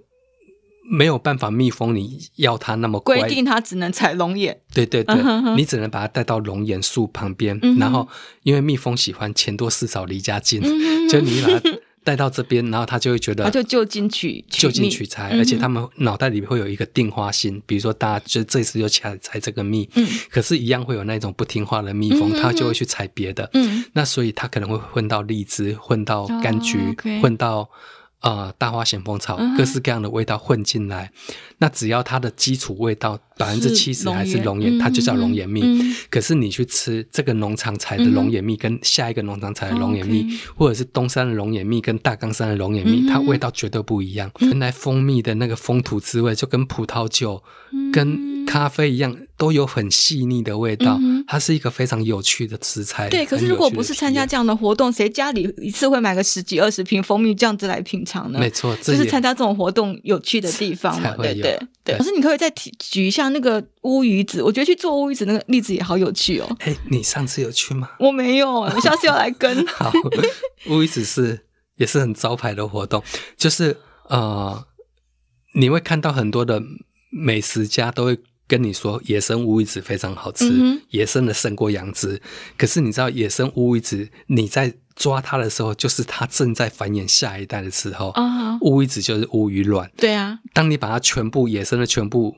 [0.87, 4.61] 没有办法，蜜蜂你要它那么乖，规定它只能采龙眼。
[4.75, 5.57] 对对对，uh.
[5.57, 7.81] 你只能把它带到龙眼树旁边，uh.
[7.81, 8.07] 然后
[8.43, 11.11] 因为蜜蜂喜欢钱多事少离家近，uh.
[11.11, 20.07] 就你把它带到这边，然后它就会觉得， 它就就近取就近取材，而且他们脑袋里面会有一个定花心，比如说大家就这次就采采这个蜜，uh.
[20.29, 23.85] 可是，一样会有那种不听话的蜜蜂，它就会去采别的，uh huh.
[23.95, 27.21] 那所以它可能会混到荔枝，混到柑橘，oh, okay.
[27.23, 27.71] 混到。
[28.25, 31.13] 呃，大花咸丰草，各式各样的味道混进来，
[31.59, 35.61] 那只要它的基础味道百分之七十还是龙眼，它就叫龙眼蜜。
[35.61, 44.31] 嗯、可是你去吃这个农场采的龙眼蜜，跟下一个农场采的龙眼蜜，嗯、或者是东山的龙眼蜜跟大冈山的龙眼蜜，嗯、它味道绝对不一样。
[44.39, 50.97] 原来蜂蜜的那个风土滋味，就跟葡萄酒、嗯、跟咖啡一样，都有很细腻的味道。
[51.01, 53.09] 嗯、它是一个非常有趣的食材。
[53.09, 58.39] 对，可是如果不是参加这样的活动，谁家里一次会买个十几二十瓶蜂蜜这样子来品尝呢？
[58.39, 61.17] 没错，就是参加这种活动有趣的地方嘛？
[61.17, 61.99] 对对对。
[61.99, 66.57] 可是你可以再提举一下那个乌鱼子，我觉得去做乌鱼子那个例子也好有趣哦。
[66.61, 67.91] 哎，你上次有去吗？
[67.99, 69.67] 我没有，我下次要来跟。
[69.67, 69.93] 好，
[70.69, 73.03] 乌鱼子是也是很招牌的活动，
[73.37, 73.77] 就是
[74.09, 74.65] 呃，
[75.55, 76.63] 你会看到很多的
[77.11, 78.19] 美食家都会。
[78.47, 82.21] 跟你说，野生乌鱼子非常好吃，嗯、野生的胜过养殖。
[82.57, 88.13] 可是你知道，野生乌鱼子你在抓它的时候，就是它正在繁衍下一代的时候。
[88.13, 88.59] Uh.
[88.61, 89.91] 乌鱼子就是乌鱼卵。
[89.97, 92.37] 对啊，当你把它全部野生的全部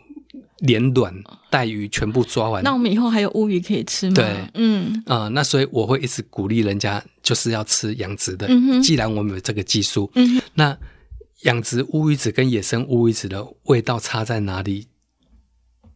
[0.61, 1.15] 连卵
[1.51, 4.15] 带鱼全部抓完，那我们以后还有乌鱼可以吃吗？
[4.15, 8.47] 对，嗯啊、呃，那所以我会一直鼓励人家，就是要吃养殖的。
[8.49, 10.77] 嗯、既然我们有这个技术，嗯、那
[11.43, 14.87] 养殖乌鱼子跟野生乌鱼子的味道差在哪里？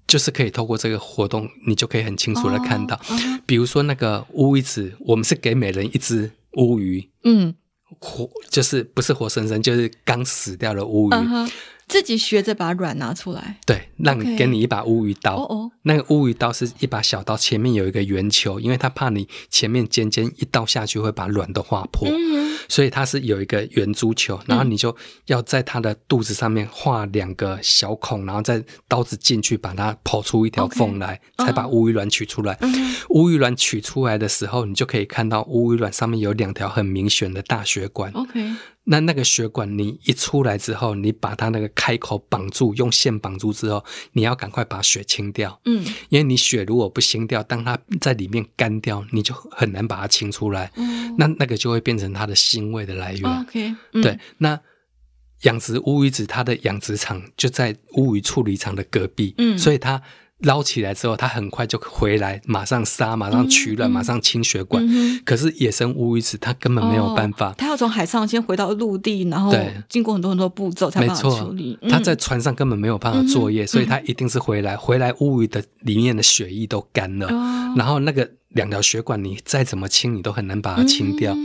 [0.06, 3.40] 就是可以透过这个活动，你就可以很清楚的看到，哦 uh.
[3.46, 7.54] 比如说那个乌鱼子，我们是给每人一只乌鱼，嗯，
[7.98, 11.14] 活就是不是活生生，就是刚死掉的乌鱼。
[11.14, 11.50] Uh.
[11.90, 15.34] 自己学着把卵拿出来，对，让你给你一把乌鱼刀。
[15.34, 31.46] 哦哦，那个乌鱼刀是一把小刀，前面有一个圆球，因为他怕你前面尖尖一刀下去会把卵都划破，嗯、所以它是有一个圆珠球，然后你就要在它的肚子上面画两个小孔，然后再刀子进去把它剖出一条缝来，Okay.
[31.46, 32.56] 才把乌鱼卵取出来。
[32.60, 38.12] 嗯、乌鱼卵取出来的时候，你就可以看到乌鱼卵上面有两条很明显的大血管。
[38.12, 38.54] OK。
[38.84, 45.60] 那那个血管，你一出来之后，你把它那个开口绑住，用线绑住之后，你要赶快把血清掉。
[45.66, 50.72] 嗯，因为你血如果不清掉，当它在里面干掉，你就很难把它清出来。
[50.76, 53.24] 嗯，那那个就会变成它的腥味的来源。
[53.24, 54.58] 哦、OK，、嗯、对，那
[55.42, 59.34] 养殖乌鱼子，它的养殖场就在乌鱼处理厂的隔壁。
[59.38, 60.02] 嗯，所以它。
[60.42, 64.84] 捞起来之后，它很快就回来，马上杀，马上取卵，嗯、马上清血管。
[64.88, 69.54] 嗯、可是野生乌鱼子它根本没有办法，它、哦、要从海上先回到陆地，然后
[69.88, 71.78] 经过很多很多步骤才办法处理。
[71.88, 78.28] 它在船上根本没有办法作业，嗯、所以它一定是回来，回来乌鱼的里面的血液都干了，哦、然后那个。
[78.50, 81.36] 两条血管，你再怎么清，你都很难把它清掉。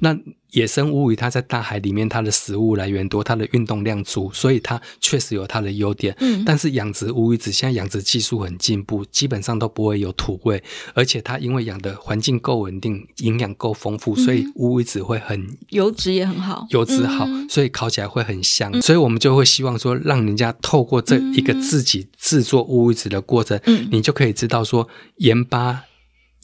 [0.00, 0.16] 那
[0.50, 6.16] 野生乌鱼，它在大海里面，它的食物来源多，它的运动量足，所以它确实有它的优点。
[6.20, 10.62] 嗯、但是养殖乌鱼子现在养殖技术很进步，基本上都不会有土味，
[10.94, 18.70] 而且它因为养的环境够稳定，营养够丰富，所以乌鱼子会很油脂也很好，油脂好，嗯、所以烤起来会很香。
[18.72, 25.82] 嗯、所以我们就会希望说，让人家透过这一个自己制作乌鱼子的过程，嗯、你就可以知道说盐巴。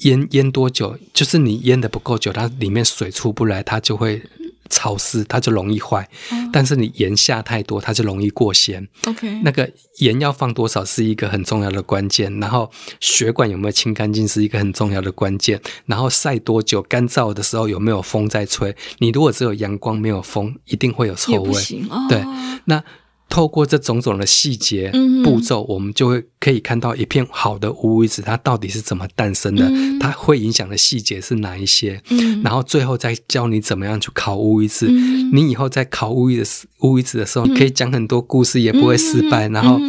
[0.00, 0.98] 腌腌多久？
[1.12, 4.22] 就是你腌的不够久，它里面水出不来，它就会
[4.68, 6.08] 潮湿，它就容易坏。
[6.30, 8.88] 哦、但是你盐下太多，它就容易过咸。
[9.06, 12.40] OK，那个盐要放多少是一个很重要的关键。
[12.40, 15.60] 然后血管有没有清干净是一个很重要的关键。
[15.86, 16.80] 然后晒多久？
[16.82, 18.74] 干燥的时候有没有风在吹？
[18.98, 21.62] 你如果只有阳光没有风，一定会有臭味。
[21.90, 22.24] 哦、对，
[22.64, 22.82] 那。
[23.30, 24.92] 透过这种种的细节
[25.24, 32.02] 步骤，我们就会可以看到一片好的乌鱼子，它到底是怎么诞生的，它会影响的细节是哪一些，
[32.42, 34.88] 然后最后再教你怎么样去烤乌鱼子。
[34.88, 36.44] 你以后在烤乌鱼的
[36.80, 39.48] 乌鱼子的时候，可以讲很多故事，也不会失败。
[39.48, 39.80] 然后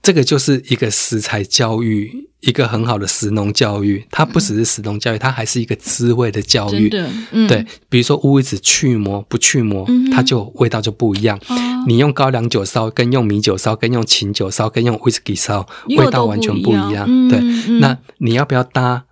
[0.00, 4.06] 这个就是一个食材教育，一个很好的食农教育。
[4.10, 6.88] 它不只是食农教育，它还是一个滋味的教育。
[7.32, 11.38] 嗯、对，比如说乌鱼子去膜不去膜，嗯、它就味道就不一样。
[11.48, 17.04] 哦、你用高粱酒烧，跟用米酒烧，跟用琴酒烧，跟用威士忌烧，味道完全不一样。
[17.06, 19.04] 嗯、对，嗯、那你要不要搭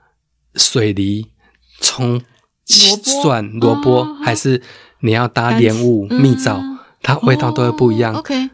[0.55, 1.27] 水梨、
[1.81, 2.23] 葱、
[2.65, 4.63] 蒜、萝卜，哦、还是
[5.01, 6.63] 你要搭莲雾、蜜枣？
[7.03, 8.15] 它味道都会不一样。
[8.15, 8.49] 哦、OK，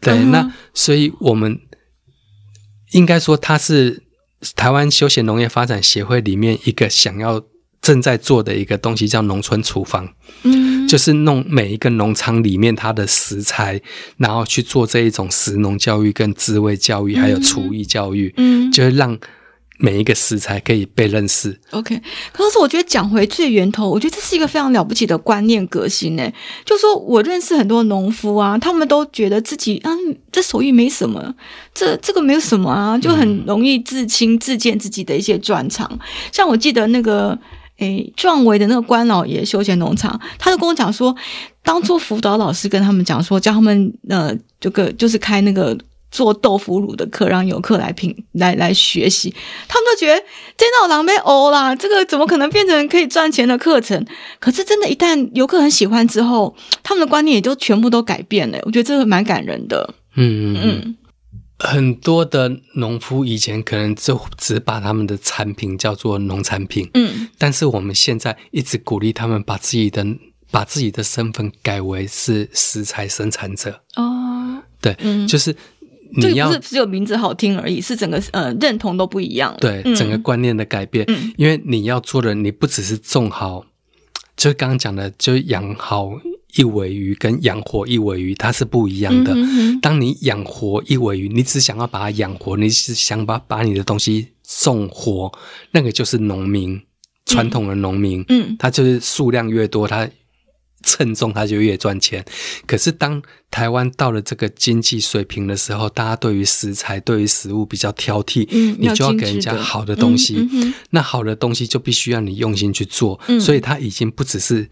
[0.00, 1.60] 对，嗯、那所以我们。
[2.96, 4.02] 应该说，它是
[4.54, 7.44] 台湾休闲农业发展协会里面一个想要
[7.80, 10.08] 正在做的一个东西，叫农村厨房。
[10.42, 13.80] 嗯，就是弄每一个农场里面它的食材，
[14.16, 18.32] 然后去做这一种食农教育、跟滋味教育，还有厨艺教育。
[18.38, 19.18] 嗯，就是让。
[19.78, 21.58] 每一个食材可以被认识。
[21.70, 22.00] OK，
[22.32, 26.32] 可是我觉得讲回最源头，我觉得这是一个非常了不起的观念革新呢。
[26.64, 31.34] 就说我认识很多农夫啊，他们都觉得自己嗯，这手艺没什么，
[31.74, 35.88] 这这个没有什么啊，就很容易自轻自贱自己的一些专长。
[35.92, 35.98] 嗯、
[36.32, 37.38] 像我记得那个
[37.78, 41.14] 诶，壮围的那个关老爷休闲农场，他就跟我讲说，
[41.62, 45.76] 当初辅导老师跟他们讲说，叫他们呃，这个就是开那个。
[46.16, 49.34] 做豆腐乳的课，让游客来品来来学习，
[49.68, 50.18] 他们都觉得
[50.56, 54.02] 这脑狼狈哦啦，这个怎么可能变成可以赚钱的课程？
[54.40, 58.58] 可是真的，一旦游客很喜欢之后，他们的观念也就全部都改变了。
[58.62, 59.94] 我觉得这个蛮感人的。
[60.14, 60.96] 嗯嗯嗯，
[61.58, 70.06] 很多的农夫以前可能就只把他们的产品叫做农产品，嗯，但是我们现在一直鼓励他们把自己的
[70.50, 73.82] 把自己的身份改为是食材生产者。
[73.96, 75.54] 哦，对，嗯，就是。
[76.14, 79.56] 不是只有名字好听而已，是整个呃认同都不一样。
[79.60, 81.04] 对，嗯、整个观念的改变。
[81.08, 83.64] 嗯、因为你要做的，你不只是种好，
[84.36, 86.12] 就刚刚讲的，就养好
[86.56, 89.32] 一尾鱼跟养活一尾鱼，它是不一样的。
[89.34, 95.32] 嗯、哼哼当你养活一尾鱼，你只想要把它养活，你是想把把你的东西种活，
[95.72, 96.80] 那个就是农民，
[97.24, 98.24] 传统的农民。
[98.28, 100.08] 嗯，他就是数量越多，它。
[100.82, 102.24] 称重它就越赚钱，
[102.66, 110.36] 可是当台湾到了这个经济水平的时候，大家对于食材、对于食物比较挑剔，嗯、你就要给人家好的东西。
[110.36, 114.68] 嗯嗯、那好的东西就必须要你用心去做，嗯、所以它已经不只是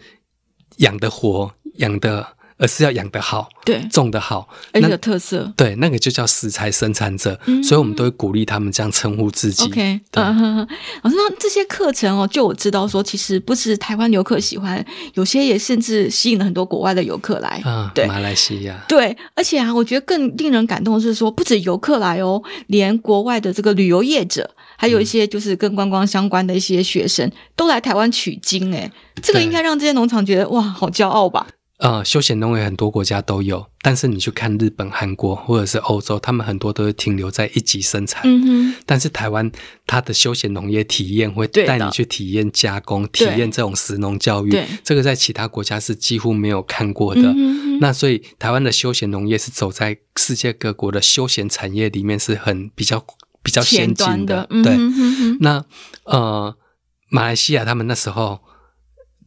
[0.76, 2.36] 养得活、养得。
[2.64, 9.64] 而是要养得好，对，种得好，而且有特色，对，那个就叫食材生产者，嗯、所以我们都会鼓励他们这样称呼自己。
[9.64, 10.22] OK，对。
[10.22, 10.68] 嗯哼哼，
[11.02, 24.48] 老师，那这些课程哦，就我知道说，其实不是台湾游客喜欢，有些也甚至吸引了很多国外的游客来，啊，对，马来西亚，对，而且啊，我觉得更令人感动的是说，不止游客来哦，连国外的这个旅游业者，
[24.78, 28.90] 还有一些就是跟观光相关的一些学生，嗯、都来台湾取经，哎，
[29.22, 31.46] 这个应该让这些农场觉得哇，好骄傲吧。
[31.78, 38.22] 呃，休闲农业很多国家都有，但是你去看日本、韩国或者是欧洲，他们很多都是停留在一级生产。
[38.86, 39.50] 但是台湾
[39.84, 44.50] 它的休闲农业体验会带你去体验加工，体验这种食农教育。
[44.50, 44.64] 对。
[44.84, 47.34] 这个在其他国家是几乎没有看过的。
[47.80, 53.04] 那所以台湾的休闲农业是走在世界各国的休闲产业里面是很比较
[53.42, 54.46] 比较先进的。
[54.46, 54.76] 的对。
[55.40, 55.64] 那
[56.04, 56.56] 呃，
[57.10, 58.38] 马来西亚他们那时候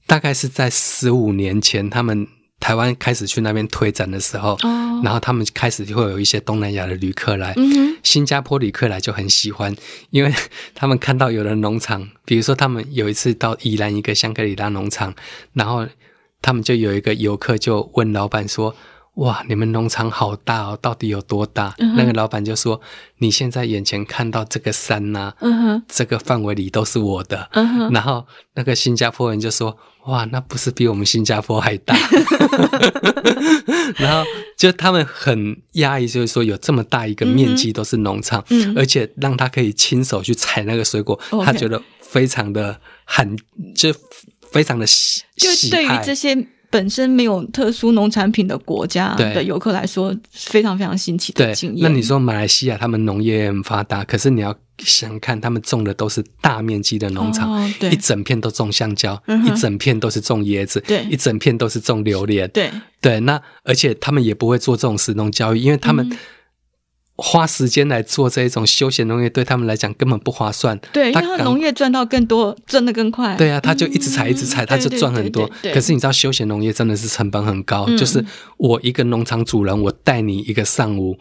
[0.07, 2.25] 大概是在十五年前，他们。
[2.59, 5.05] 台湾开始去那边推展的时候，oh.
[5.05, 7.95] 然后他们开始就会有一些东南亚的旅客来，mm hmm.
[8.03, 9.75] 新加坡旅客来就很喜欢，
[10.09, 10.33] 因为
[10.73, 15.13] 他们看到有的农场，比如说他们有一次到宜兰一个香格里拉农场，
[15.53, 15.87] 然后
[16.41, 18.75] 他们就有一个游客就问老板说。
[19.17, 21.73] 哇，你们农场好大哦，到底有多大？
[21.95, 22.79] 那个老板就说
[23.17, 25.33] ：“你现在眼前看到这个山呐、
[25.87, 27.49] 这个范围里都是我的。
[27.53, 29.75] 嗯哼”然后那个新加坡人就说
[30.05, 31.95] ：“哇，那不是比我们新加坡还大？”
[33.97, 34.23] 然后
[34.55, 43.35] 就他们很讶异，就是说有这么大一个面积都是农场，嗯、而且让他可以亲手去采那个水果，嗯、他觉得非常的很，
[43.75, 43.91] 就
[44.51, 46.37] 非常的喜，就对于这些。
[46.77, 51.81] 本身没有特殊农产品的国家的游客来说，非常非常新奇的经验。
[51.81, 62.69] 那你说马来西亚他们农业很发达，可是你要想看，他们种的都是大面积的农场，哦、一整片都种香蕉，嗯、一整片都是种椰子，对，一整片都是种榴莲，对
[63.01, 63.19] 对。
[63.21, 66.07] 那而且他们也不会做这种食农教育，因为他们。
[66.07, 66.17] 嗯
[67.19, 70.79] 花时间来做这一种休闲农业，对他们来讲根本不划算。
[70.93, 73.35] 对，他因为他农业赚到更多，赚得更快。
[73.35, 75.49] 对啊，他就一直采，一直采，他就赚很多。
[75.73, 77.85] 可是你知道，休闲农业真的是成本很高。
[77.87, 78.23] 嗯、就是
[78.57, 81.17] 我一个农场主人，我带你一个上午，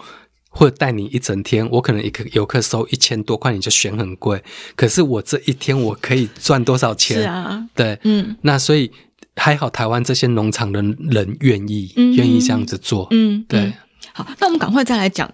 [0.51, 4.43] 或者带你一整天，我可能一个游客收一千多块，你就嫌很贵。
[4.75, 7.23] 可是我这一天我可以赚多少钱？
[7.23, 8.37] 是啊，对，嗯。
[8.43, 8.91] 那所以
[9.37, 13.09] 还好，台湾这些农场的人愿意，愿、嗯、意这样子做。
[13.13, 13.73] 嗯，对。
[14.13, 15.33] 好，那我们赶快再来讲。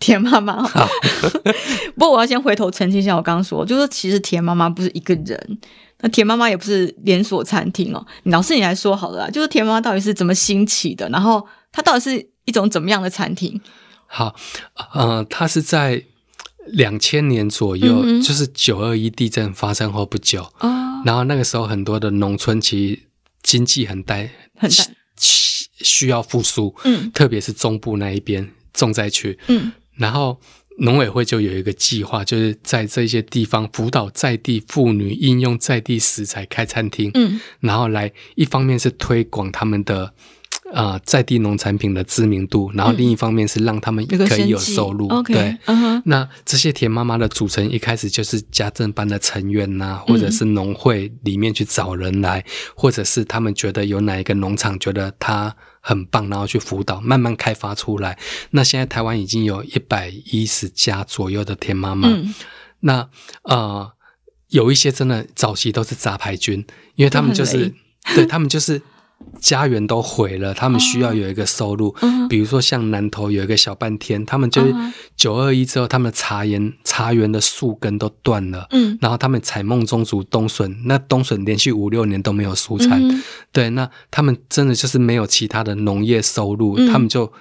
[0.00, 0.66] 田妈妈。
[1.94, 5.58] 不过我要先回头澄清一下，我刚刚说，就是其实田妈妈不是一个人，
[6.00, 8.04] 那田妈妈也不是连锁餐厅哦。
[8.24, 11.08] 老师，你来说好了啦，就是田妈妈到底是怎么兴起的？
[11.10, 13.60] 然后它到底是一种怎么样的餐厅？
[14.06, 14.34] 好，
[14.94, 16.02] 呃，它是在
[16.66, 23.00] 两千年左右，嗯、就是九二一地震发生后不久，哦、然后那个时候很多的农村其实
[23.42, 24.84] 经济很呆很带
[25.16, 30.40] 需要复苏，嗯，特别是中部那一边重灾区，嗯，然后
[30.78, 40.14] 农委会就有一个计划，就是在这些地方辅导在地妇女应用在地食材开餐厅，嗯，然后来一方面是推广他们的。
[40.72, 45.08] 啊、呃，在地农产品的知名度，然后另一方面是让他们可以有收入。
[45.08, 46.00] 嗯、对，uh.
[46.04, 52.44] 那这些田妈妈的组成一开始就是家政班的成员呐、啊，或者是农会里面去找人来，嗯、
[52.76, 58.16] 或者是他们觉得有哪一个农场觉得他很棒，然后去辅导，慢慢开发出来。
[58.50, 62.08] 那现在台湾已经有一百一十家左右的田妈妈。
[62.08, 62.32] 嗯、
[62.80, 63.08] 那
[63.42, 63.90] 呃，
[64.48, 66.64] 有一些真的早期都是杂牌军，
[66.94, 67.74] 因为他们就是
[68.14, 68.80] 对他们就是。
[69.40, 71.92] 家园都毁了，他们需要有一个收入。
[71.94, 72.28] Uh.
[72.28, 74.74] 比如说像南投有一个小半天，他们就是
[75.16, 78.66] 九二一之后，他们的茶园茶园的树根都断了。
[78.70, 78.98] 嗯、uh，huh.
[79.02, 83.02] 然后他们采梦中竹冬笋，那冬笋连续五六年都没有出产。
[83.02, 83.22] Uh huh.
[83.52, 86.92] 对，那他们真的就是没有其他的农业收入，uh.
[86.92, 87.32] 他们就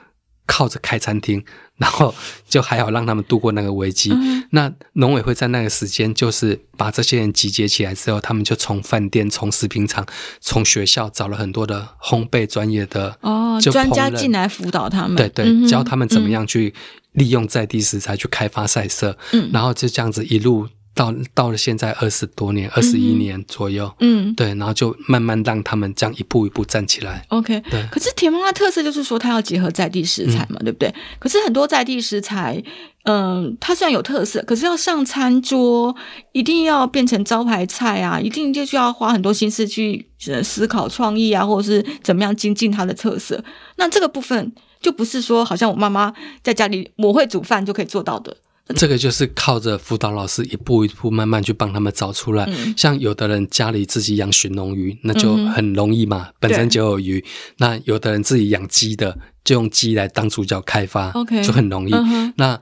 [0.45, 1.43] 靠着开餐厅。
[1.79, 2.13] 然后
[2.47, 4.11] 就还好让他们度过那个危机。
[4.13, 10.05] 嗯、那农委会在那个时间，就是把这些人集结起来之后，他们就从饭店、从食品厂、
[10.39, 16.73] 从学校找了很多的烘焙专业的哦专家进来辅导他们，对对，嗯、教他们怎么样去
[17.13, 19.17] 利用在地食材去开发赛色。
[19.31, 20.67] 嗯，然后就这样子一路。
[20.99, 27.25] 到到了现在二十多年，二十一年左右，嗯，对，然后就慢慢让他们这样一步一步站起来。
[27.29, 27.87] OK，对。
[27.89, 30.93] 可是甜妈妈特色就是说，它要结合在地食材嘛，嗯、对不对？
[31.17, 32.61] 可是很多在地食材，
[33.03, 35.95] 嗯、呃，它虽然有特色，可是要上餐桌，
[36.33, 40.05] 一定要变成招牌菜啊，一定就需要花很多心思去
[40.43, 43.41] 思考创意啊，或者是怎么样精进它的特色。
[43.77, 48.35] 那这个部分就不是说，好像我妈妈在家里我会煮饭就可以做到的。
[48.75, 52.45] 这个就是靠着辅导老师一步一步慢慢去帮他们找出来。
[52.45, 57.25] 嗯、像有的人家里自己养鲟龙鱼，那就很容易嘛，嗯、本身就有鱼。
[57.57, 61.93] 那有的人自己养鸡的，就用鸡来当主角开发，Okay, 就很容易。
[61.93, 62.61] 嗯、那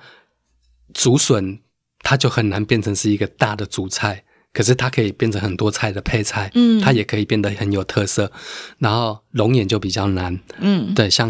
[0.93, 1.59] 竹笋
[1.99, 6.49] 它就很难变成是一个大的主菜，可是它可以变成很多菜的配菜。
[6.55, 8.31] 嗯，它也可以变得很有特色。
[8.77, 10.39] 然后龙眼就比较难。
[10.59, 11.29] 嗯，对，像。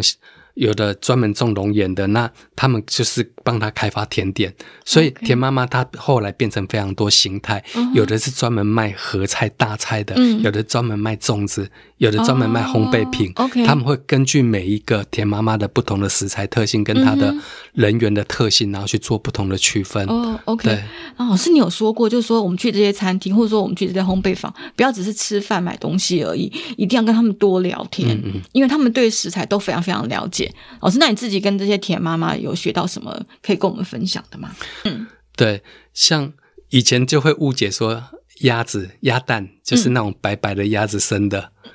[0.58, 4.52] 有的专门种龙眼的，那他们就是帮他开发甜点，
[4.84, 7.94] 所以田妈妈她后来变成非常多形态，Okay.
[7.94, 13.32] 有的是专门卖合菜大菜的，嗯、有的专门卖粽子，有的专门卖烘焙品。
[13.36, 13.48] Oh.
[13.68, 17.32] 他们会根据每一个田妈妈的不同的食材特性跟她的
[17.74, 20.08] 人员的特性，然后去做不同的区分。
[20.08, 20.64] 哦、oh,，OK。
[20.64, 20.74] 对
[21.18, 28.20] 啊，老师你有说过，就是说我们去这些餐厅，或者说我们去这些烘焙坊，不要只是吃饭买东西而已，一定要跟他们多聊天，
[28.54, 30.47] 因为他们对食材都非常非常了解。
[30.82, 34.52] 老师，那你自己跟这些田妈妈有学到什么可以跟我们分享的吗？
[34.86, 36.34] 嗯，对，像
[36.70, 38.04] 以前就会误解说
[38.42, 41.72] 鸭子鸭蛋就是那种白白的鸭子生的，嗯、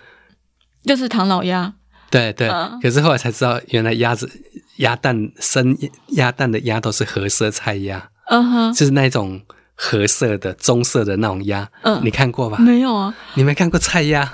[0.84, 1.74] 就是唐老鸭。
[2.10, 4.30] 对对，嗯、可是后来才知道，原来鸭子
[4.76, 5.74] 鸭蛋生
[6.08, 9.40] 鸭蛋的鸭都是褐色菜鸭，嗯哼，就是那种
[9.74, 11.70] 褐色的棕色的那种鸭。
[11.82, 12.58] 嗯，你看过吧？
[12.58, 14.30] 没有啊，你没看过菜鸭？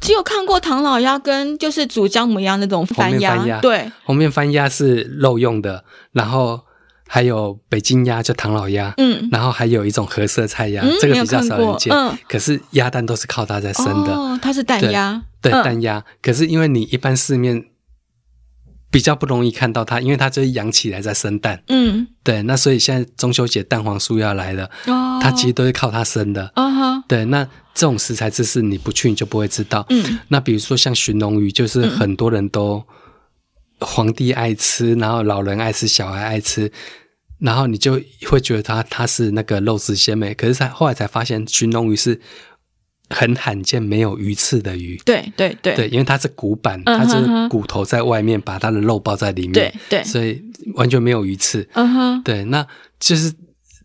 [0.00, 6.60] 只有看过唐老鸭跟就是煮姜母鸭那种番鸭，对，红面番鸭是肉用的，然后
[7.06, 17.64] 还有北京鸭叫唐老鸭，嗯，然后还有一种荷色菜鸭，嗯、这个比较少人见，嗯，可是鸭蛋都是靠它在生的，哦，它是蛋鸭，对，对蛋鸭，嗯、可是因为你一般市面。
[18.90, 21.62] 比较不容易看到它，因为它就是养起来在生蛋。
[21.68, 26.50] 嗯，对，那所以现在中秋节蛋黄酥要来了，哦，它其实都是靠它生的。
[26.56, 29.86] 哦哈，对，那这种食材知识你不去你就不会知道。
[29.90, 32.84] 嗯，那比如说像鲟龙鱼，就是很多人都
[33.78, 36.72] 皇帝爱吃，然后老人爱吃，小孩爱吃，
[37.38, 42.20] 然后你就会觉得它它是那个肉质鲜美，可是才后来才发现鲟龙鱼是。
[43.10, 50.40] 很罕见没有鱼刺的鱼，对对对，对，因为它是骨板，它是骨头在外面，把它的肉包在里面，对对，所以
[50.74, 51.68] 完全没有鱼刺。
[51.74, 52.64] 嗯哼，对，那
[53.00, 53.32] 就是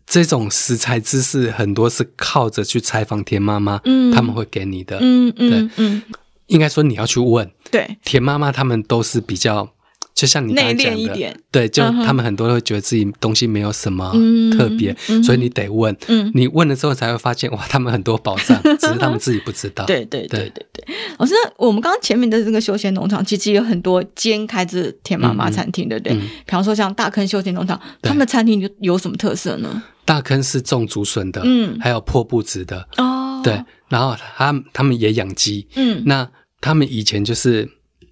[0.06, 6.02] 这种食材知识很多是靠着去采访田妈妈，嗯，他们会给你的，嗯嗯嗯，
[6.46, 9.68] 应该说你要去问，对，田妈妈他们都是比较
[10.16, 14.10] 就像你内敛一点，对，就他们很多都会觉得自己东西没有什么
[14.56, 19.84] 特别，所以你得问，嗯、你问了之后才会发现，哇，他们很多宝藏， 只是他们自己不知道。
[19.84, 20.66] 对对对对。
[20.72, 20.86] 对。
[21.18, 26.14] 老师，我们刚刚前面的这个休闲农场，其实有很多间开着田妈妈餐厅，对不对？
[26.14, 29.82] 比方说像大坑休闲农场，他们的餐厅有有什么特色呢？
[30.06, 36.26] 大坑是种竹笋的，嗯，还有破布子的，哦，对，然后他他们也养鸡，嗯，那
[36.62, 37.68] 他们以前就是。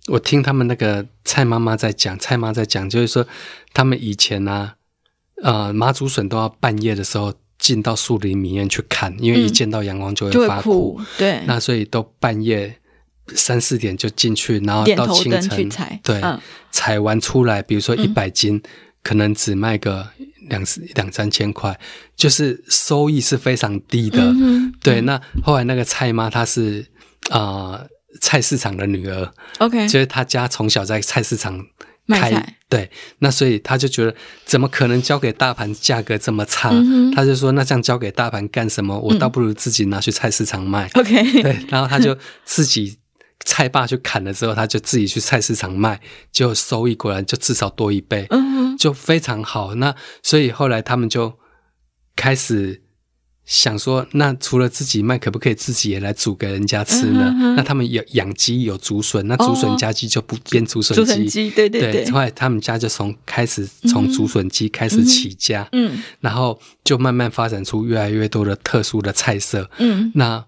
[0.08, 3.26] 我听他们那个蔡妈妈在讲，蔡妈在讲，就是说
[3.72, 4.74] 他们以前呢、啊，
[5.42, 12.78] 呃，麻竹笋都要半夜的时候进到树林里面去看，因为一见到阳光就会发苦，嗯、对，那所以都半夜
[13.28, 16.20] 三四点就进去，然后到清晨采，对，
[16.70, 18.62] 采、嗯、完出来，比如说一百斤，嗯、
[19.02, 20.06] 可能只卖个
[20.50, 20.62] 两
[20.96, 21.80] 两三千块，
[22.14, 25.00] 就是收益是非常低的，嗯、对。
[25.00, 26.84] 那后来那个蔡妈她是
[27.30, 27.80] 啊。
[27.80, 27.88] 呃
[28.20, 31.58] 菜市场的女儿，OK，就是他家从小在菜市场
[32.08, 36.70] 开，卖菜对，那所以他就觉得怎么可能交给大盘价格这么差？
[36.72, 38.98] 嗯、他就说那这样交给大盘干什么？
[38.98, 40.88] 我倒不如自己拿去菜市场卖。
[40.94, 42.98] OK，、嗯、 对，然后他就自己
[43.44, 46.00] 菜霸去砍了之后，他就自己去菜市场卖，
[46.32, 49.74] 就收益果然就至少多一倍，嗯，就非常好。
[49.74, 51.38] 那所以后来他们就
[52.16, 52.82] 开始。
[53.46, 57.24] 想说，那除了自己卖，可不可以自己也来煮给人家吃呢？
[57.26, 62.10] 嗯、哼哼那他们有养鸡，有竹笋，那竹笋家鸡就不变竹笋鸡，对对对。
[62.10, 70.42] 后来他们家就从开始从竹笋鸡开始起家，嗯，然后就慢慢发展出越来越多的特殊的菜色，嗯，那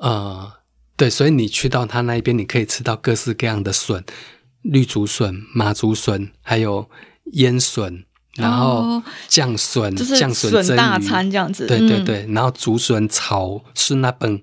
[0.00, 0.52] 呃，
[0.96, 4.04] 对，所以你去到他那边，你可以吃到各式各样的笋，
[4.62, 6.88] 绿竹笋、麻竹笋，还有
[7.32, 8.04] 腌笋。
[8.36, 12.26] 然后酱笋，酱笋大餐这样子，对对对。
[12.30, 14.40] 然后竹笋炒笋仔饭，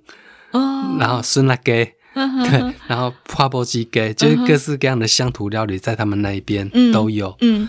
[0.51, 1.71] 哦，然后笋仔鸡，
[2.13, 7.35] 对，然后花波鸡给，就是各式各样的乡土料理，在他们那一边都有。
[7.41, 7.67] 嗯，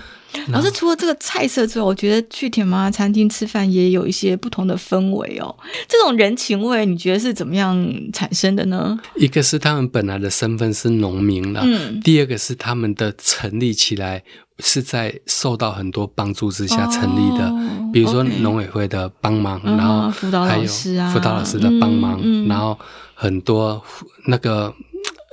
[0.48, 5.54] 老师除了这个菜色之外，我觉得去田妈妈餐厅吃饭也有一些不同的氛围哦。
[5.88, 7.76] 这种人情味，你觉得是怎么样
[8.12, 8.98] 产生的呢？
[9.16, 14.22] 一个是他们本来的身份是农民了，嗯，第二个是他们的成立起来。
[14.60, 22.78] 是在受到很多帮助之下成立的，哦、比如说农委会的帮忙，嗯、然后辅导老师啊，辅导老师的帮忙，嗯嗯、然后
[23.14, 23.82] 很多
[24.26, 24.72] 那个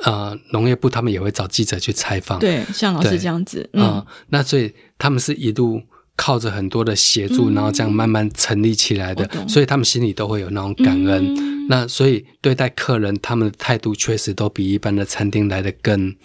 [0.05, 5.79] 呃农业部他们也会找记者去采访，对，像老师这样子，嗯、呃，那所以他们是一路
[6.15, 9.47] 靠着很多的协助，嗯、然后这样慢慢成立起来的，懂。
[9.47, 11.35] 所以他们心里都会有那种感恩。
[11.37, 16.15] 嗯、那所以对待客人，他们的态度确实都比一般的餐厅来得更。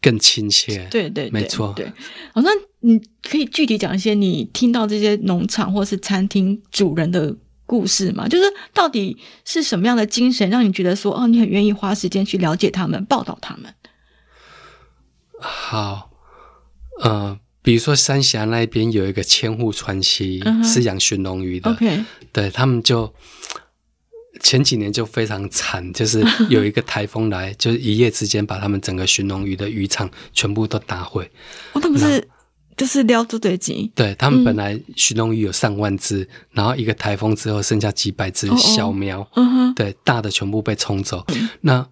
[0.00, 1.72] 更亲切，对对，对，没错。
[1.74, 1.92] 对，
[2.32, 7.34] 好，那你可以具体讲一些你听到这些农场或是餐厅主人的
[7.66, 8.28] 故事吗？
[8.28, 13.74] 就是到底是什么样的精神，让你觉得说，哦，你很愿意花时间去了解他们，报道他们？
[15.40, 16.10] 好，
[17.02, 23.12] 呃，比如说三峡那边有一个千户传奇，嗯、哼是养鲟龙鱼的，OK，对他们就。
[24.40, 31.28] 前几年就非常惨，就是 有一个台风来，就是一夜之间把他们整个寻龙鱼的渔场全部都打毁。
[31.72, 32.22] 哦，他不是
[32.76, 33.90] 就是撩住对鸡？
[33.94, 41.24] 对，他们本来寻龙鱼有上万只，嗯、然后一个台风之后剩下几百只小苗，哦哦对，大的全部被冲走。
[41.28, 41.88] 嗯、那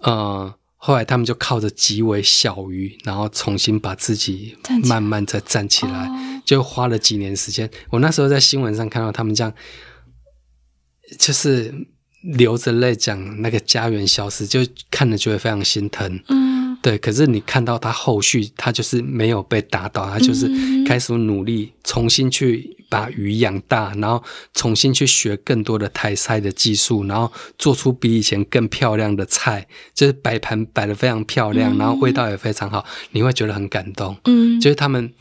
[0.00, 7.68] 呃，后来他们就靠着极为小鱼，然后重新把自己慢慢再站起来，起来就花了几年时间。
[7.90, 9.52] 我那时候在新闻上看到他们这样。
[11.18, 11.74] 就是
[12.22, 16.20] 流着泪讲那个家园消失，就看了就会非常心疼。
[16.28, 16.98] 嗯，对。
[16.98, 20.48] 可是你看到他后续，他就是没有被打倒，他就是
[20.86, 34.16] 开始努力重新去把鱼养大，然后重新去学更多的台菜的技术，然后做出比以前更漂亮的菜，就是摆盘摆得非常漂亮，然后味道也非常好，你会觉得很感动。
[34.24, 35.12] 嗯，就是他们。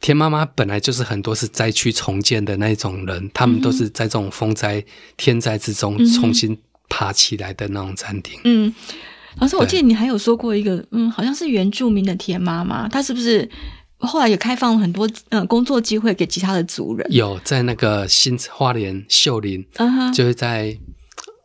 [0.00, 4.82] 田妈妈本来就是很多是灾区重建的那种人，他们都是在这种风灾、
[5.18, 6.56] 天灾之中重新
[6.88, 8.40] 爬起来的那种餐厅。
[8.44, 8.74] 嗯，
[9.38, 13.46] 老师，我记得你还有说过一个，嗯，好像是原住民的田妈妈，她是不是
[13.98, 17.06] 后来也开放了很多呃工作机会给其他的族人？
[17.12, 19.62] 有在那个新花莲秀林，
[20.14, 20.78] 就是在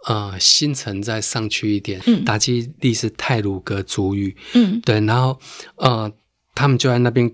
[0.08, 5.38] 呃新城再上去一点，嗯，打击地是泰鲁阁族语，嗯，对，然后
[5.76, 6.10] 呃
[6.56, 7.30] 他们就在那边。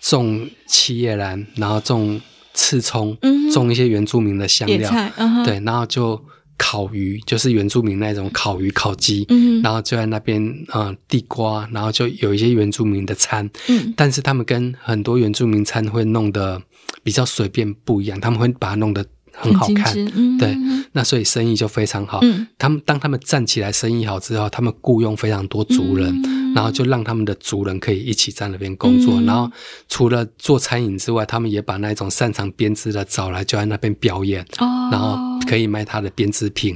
[0.00, 2.20] 种七叶兰，然后种
[2.54, 6.20] 刺葱，嗯、种一些原住民的香料，嗯、对，然后就
[6.56, 16.62] 烤鱼，就是原住民那种烤鱼、烤鸡，嗯、然后就在那边，啊、呃，地瓜，然后就有一些原住民的餐，嗯、但是他们跟很多原住民餐会弄得
[17.02, 20.56] 比较随便不一样，他们会把它弄得很好看，嗯、对，
[20.92, 22.20] 那所以生意就非常好。
[22.22, 26.22] 嗯、他们当他们站起来，生意好之后，他们雇佣非常多族人。
[26.24, 29.20] 嗯然后就让他们的族人可以一起在那边工作。
[29.20, 29.48] 然后
[29.88, 34.44] 除了做餐饮之外，他们也把那种擅长编织的找来，就在那边表演，
[34.90, 36.74] 然后可以卖他的编织品。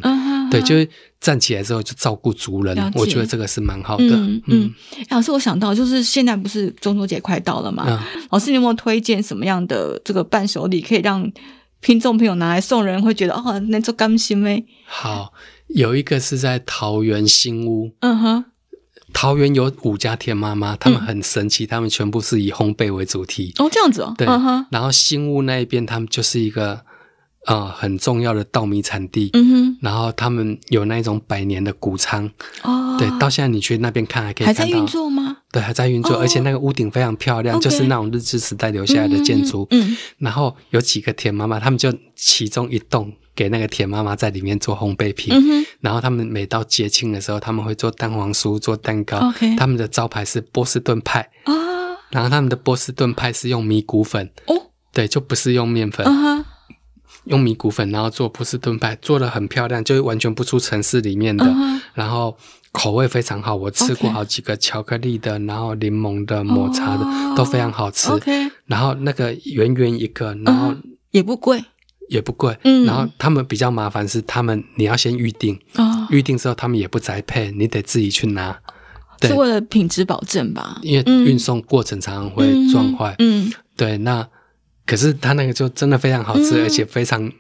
[0.51, 0.89] 对，就是
[1.21, 4.05] 站起来之后就照顾族人，我觉得这个是蛮好的。
[4.11, 4.75] 嗯，嗯，
[5.09, 8.05] 老师，我想到就是现在不是中秋节快到了嘛？
[8.31, 11.31] 老师，你有没有推荐什么样的这个伴手礼可以让
[11.81, 14.65] 听众朋友拿来送人，会觉得哦，那做甘心咩？
[14.87, 15.33] 好，
[15.69, 18.45] 有一个是在桃园新屋，嗯哼，
[19.13, 23.53] 桃园有五家田妈妈，他们很神奇，他们全部是以烘焙为主题。
[23.59, 24.27] 哦，这样子哦，对，
[24.71, 26.81] 然后新屋那一边，他们就是一个
[27.47, 32.31] 呃很重要的稻米产地，嗯哼，然后他们有那种百年的谷仓，
[32.63, 35.37] 哦，对，到现在你去那边看还可以看到，还在运作吗？
[35.53, 39.67] 对，还在运作，而且那个屋顶非常漂亮，就是那种日治时代留下来的建筑。
[39.71, 45.35] 嗯，然后有几个田妈妈，他们就其中一栋给那个田妈妈在里面做烘焙品。
[45.81, 49.19] 然后他们每到节庆的时候，他们会做蛋黄酥、做蛋糕。
[49.57, 51.29] 他们的招牌是波士顿派。
[52.11, 54.31] 然后他们的波士顿派是用米谷粉。
[54.47, 54.55] 哦，
[54.93, 56.07] 对，就不是用面粉。
[57.25, 61.47] 用米谷粉，然后做波士顿派，做的很漂亮，就完全不出城市里面的。
[61.95, 62.37] 然后。
[62.73, 67.05] 口味非常好，我吃过好几个巧克力的，然后柠檬的、抹茶的
[67.35, 68.09] 都非常好吃。
[68.67, 70.73] 然后那个圆圆一个，然后
[71.11, 71.65] 也不贵，
[72.09, 72.57] 也不贵。
[72.63, 75.59] 嗯，然后他们比较麻烦是，他们你要先预定，
[76.11, 78.57] 预定之后他们也不宅配，你得自己去拿。
[79.23, 80.79] 是为了品质保证吧？
[80.83, 83.17] 因为运送过程常常会撞坏。
[83.19, 84.25] 嗯，对，那
[84.91, 87.31] 可是它那个就真的非常好吃，而且非常。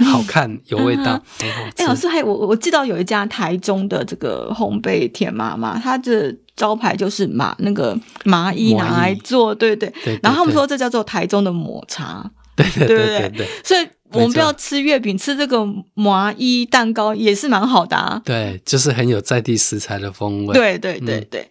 [0.00, 1.14] 好看，有味道。
[1.40, 10.20] 哎、嗯欸，老师还我我记得有一家台中的这个烘焙甜妈妈，它的招牌就是麻那个麻衣拿来做，对对对。
[10.22, 13.48] 然后他们说这叫做台中的抹茶，对对对对对。
[13.64, 18.20] 所以我们不要吃月饼，吃这个麻衣蛋糕也是蛮好的啊。
[18.26, 20.52] 对，就是很有在地食材的风味。
[20.52, 21.40] 对对对对。
[21.40, 21.48] 嗯、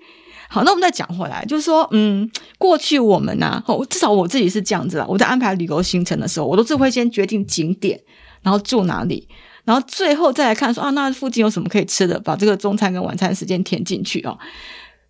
[0.50, 5.06] 好，那我们再讲回来，就是说，嗯，过去我们呢、啊，至少我自己是这样子啊。
[5.08, 8.02] 我在安排旅游行程的时候，我都是会先决定景点。
[8.44, 9.28] 然后住哪里，
[9.66, 14.38] 然后最后再来看说啊，那附近有什么可以吃的，把这个中餐跟晚餐时间填进去哦。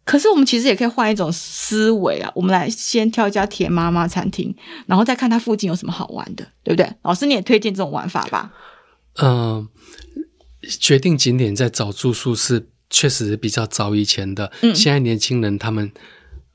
[0.05, 4.55] 可是我们其实也可以换一种思维啊，我们来先挑一家甜妈妈餐厅，
[4.87, 6.89] 然后再看它附近有什么好玩的，对不对？
[7.03, 8.51] 老师你也推荐这种玩法吧？
[9.21, 9.67] 嗯、呃，
[10.79, 15.91] 决定景点再找住宿是确实是比较早以前的，嗯，现在年轻人他们。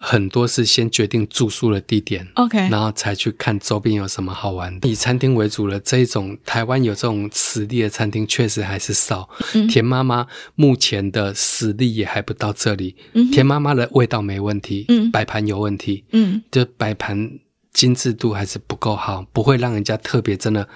[0.05, 4.89] 很多是先决定住宿的地点，OK，然后才去看周边有什么好玩的。
[4.89, 9.31] 以餐厅为主的这一种，台湾有这种实力的餐厅确实还是少。
[9.55, 10.27] 嗯、田妈妈
[10.57, 12.97] 目前的实力也还不到这里。
[13.13, 17.39] 嗯、田妈妈的味道没问题，嗯，摆盘有问题，嗯，就摆盘
[17.73, 20.69] 精致度还是不够好，不会让人家特别真的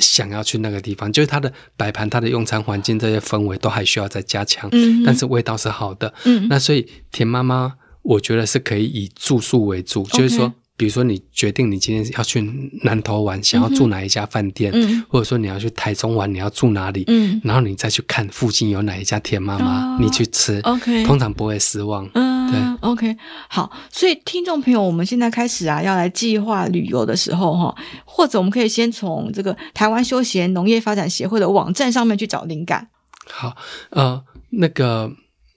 [0.00, 1.12] 想要去那个地方。
[1.12, 4.68] 就是它的摆盘、它的用餐环境这些氛围都还需要再加强。
[4.72, 6.12] 嗯，但是味道是好的。
[6.24, 7.74] 嗯，那所以田妈妈。
[8.02, 10.50] 我觉得是可以以住宿为主.就是说，
[10.80, 12.40] 比如说你决定你今天要去
[12.84, 22.08] 南投玩，想要住哪一家饭店，嗯、或者说你要去台中玩，你要住哪里，嗯、然后你再去看附近有哪一家甜妈妈，哦、你去吃，OK，通常不会失望。
[22.14, 23.14] 嗯，对，OK，
[23.50, 27.74] 好，所以听众朋友，我们现在开始啊，要来计划旅游的时候哈，
[28.06, 32.88] 或者我们可以先从这个台湾休闲农业发展协会的网站上面去找灵感。
[33.26, 33.54] 好，
[33.90, 35.12] 呃，那个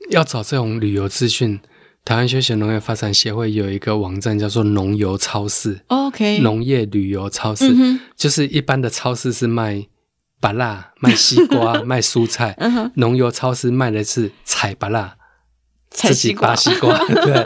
[0.10, 1.62] 要找这种旅游资讯。
[2.06, 9.88] 台湾休闲农业发展协会有一个网站叫做农游超市，OK，农业旅游超市，嗯、就是一般的超市是卖
[10.42, 12.58] 芭辣、 卖西瓜、卖蔬菜，
[12.96, 15.16] 农游、超市卖的是采芭辣。
[15.90, 17.46] 自己拔西瓜， 对，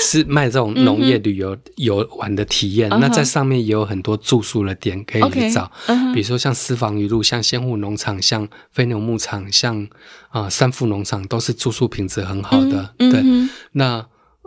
[0.00, 2.90] 是卖这种农业旅游游玩的体验。
[2.90, 9.82] 嗯、那在上面也有很多住宿的点可以去找 uh 比如说像私房鱼路、像仙户农场、像飞牛牧场、像
[10.28, 12.94] 啊、呃、三富农场，都是住宿品质很好的。
[12.98, 14.06] 嗯、对，嗯、那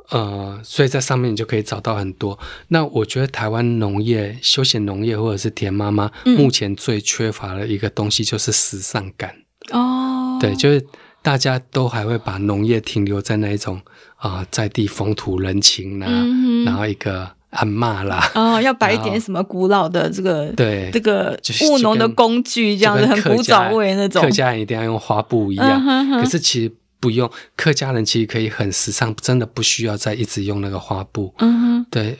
[0.09, 2.37] 呃，所以在上面你就可以找到很多。
[2.69, 9.33] 那我觉得台湾农业、休闲农业或者是田妈妈，嗯、目前最缺乏的一个东西就是时尚感。
[9.71, 10.85] 哦，对，就是。
[11.21, 13.79] 大家都还会把农业停留在那一种
[14.15, 24.21] 啊、呃，在地风土人情啦，嗯、然后一个阿骂啦，哦，要摆一点什么古老的这个对这个务农的工具，这样子很古早味那种。
[24.23, 31.33] 客家人一定要用花布一样，嗯、哼哼可是其实不用，客家人其实可以很时尚，真的不需要再一直用那个花布。
[31.39, 32.17] 嗯哼，对。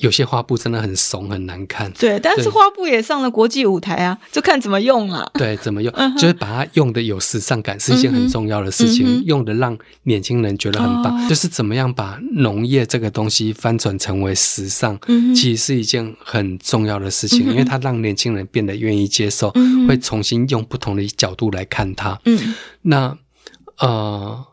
[0.00, 1.92] 有些花布真的很怂，很难看。
[1.92, 5.30] 对，但是花布也上了国际舞台啊，就看怎么用了。
[5.34, 9.22] 对，怎么用，就是把它用的有时尚感，是一件很重要的事情。
[9.24, 14.98] 用的让年轻人觉得很棒，就是怎么样把农业这个东西翻转成为时尚，
[15.34, 19.52] 其实是一件很重要的事情，因为它让年轻人变得愿意接受，
[19.88, 22.20] 会重新用不同的角度来看它。
[22.24, 23.18] 嗯，那
[23.78, 24.44] 呃。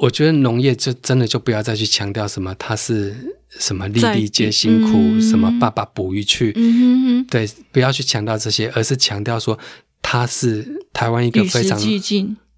[0.00, 7.24] 我觉得农业就真的就不要再去强调什么，它是什么粒粒皆辛苦，嗯、什么爸爸捕鱼去，嗯、哼哼。
[7.26, 9.58] 对，不要去强调这些，而是强调说
[10.00, 11.78] 它是台湾一个非常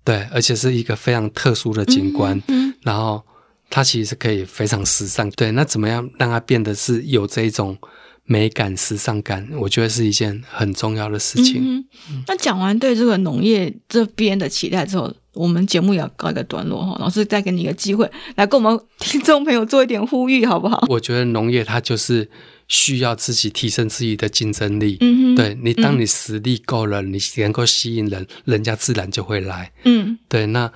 [0.04, 3.22] 对，而且是一个非常特殊的景观，嗯、然后
[3.68, 7.76] 它其实可以非常时尚，对，那怎么样让它变得是有这一种
[8.24, 9.48] 美感、时尚感？
[9.58, 11.84] 我觉得是一件很重要的事情。
[12.26, 16.96] 那讲完对这个农业这边的期待之后，我们节目也要告一个段落哈。
[16.98, 20.84] 老师再给你一个机会，来跟我们听众朋友做一点呼吁，好不好？
[20.88, 22.28] 我觉得农业它就是
[22.68, 24.96] 需要自己提升自己的竞争力。
[25.00, 29.72] 嗯哼，对你，当你实力够了，嗯、你能够吸引人，人家自然就会来。
[29.84, 30.72] 嗯，对，那。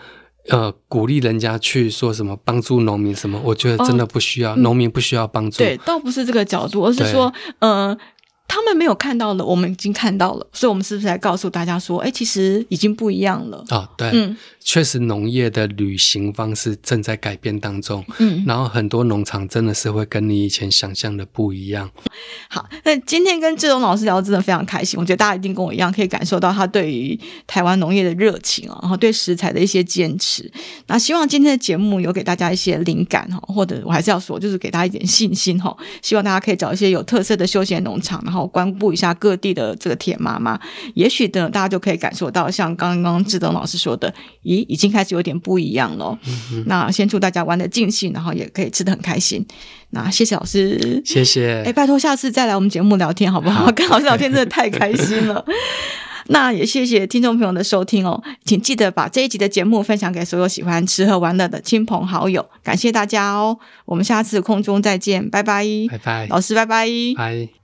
[0.50, 5.56] 呃，鼓励人家去说什么帮助农民什么，我觉得真的不需要，哦、农民不需要帮助。
[5.56, 7.98] 对，倒不是这个角度，而是说，嗯呃。
[8.46, 13.88] 他们没有看到的，我们已经看到了，所以，我们是不是来告诉大家说，哎，其实已经不一样了啊？
[13.96, 21.90] 对，嗯，确实，农业的旅行方式正在改变当中，嗯，然后很多农场真的是会跟你以前想象的不一样。
[22.48, 25.00] 好，那今天跟志荣老师聊，真的非常开心。
[25.00, 27.18] 我觉得大家一定跟我一样，可以感受到他对于
[27.48, 30.48] 台湾农业的热情啊，然后对食材的一些坚持。
[30.86, 35.76] 那希望今天的节目有给大家一些灵感哈，或者我还是要说，就是给大家一点信心哈。
[36.02, 38.43] 希望大家可以找一些有特色的休闲农场，然后。
[38.46, 40.58] 关顾一下各地的这个铁妈妈，
[40.94, 46.18] 也许等大家就可以感受到，像刚刚志东老师说的，咦，已经开始有点不一样了。
[46.52, 49.44] 嗯、那先祝大家玩的尽兴，然后也可以吃的很开心。
[49.90, 51.62] 那谢谢老师，谢谢。
[51.64, 53.66] 哎，拜托下次再来我们节目聊天好不好？
[53.66, 55.44] 好，跟老师聊天真的太开心了。
[56.28, 62.44] 那也谢谢听众朋友的收听哦，请记得把这一集的节目分享给所有喜欢吃喝玩乐的亲朋好友。
[62.62, 67.63] 感谢大家哦，我们下次空中再见，拜拜，拜拜，老师拜拜，拜。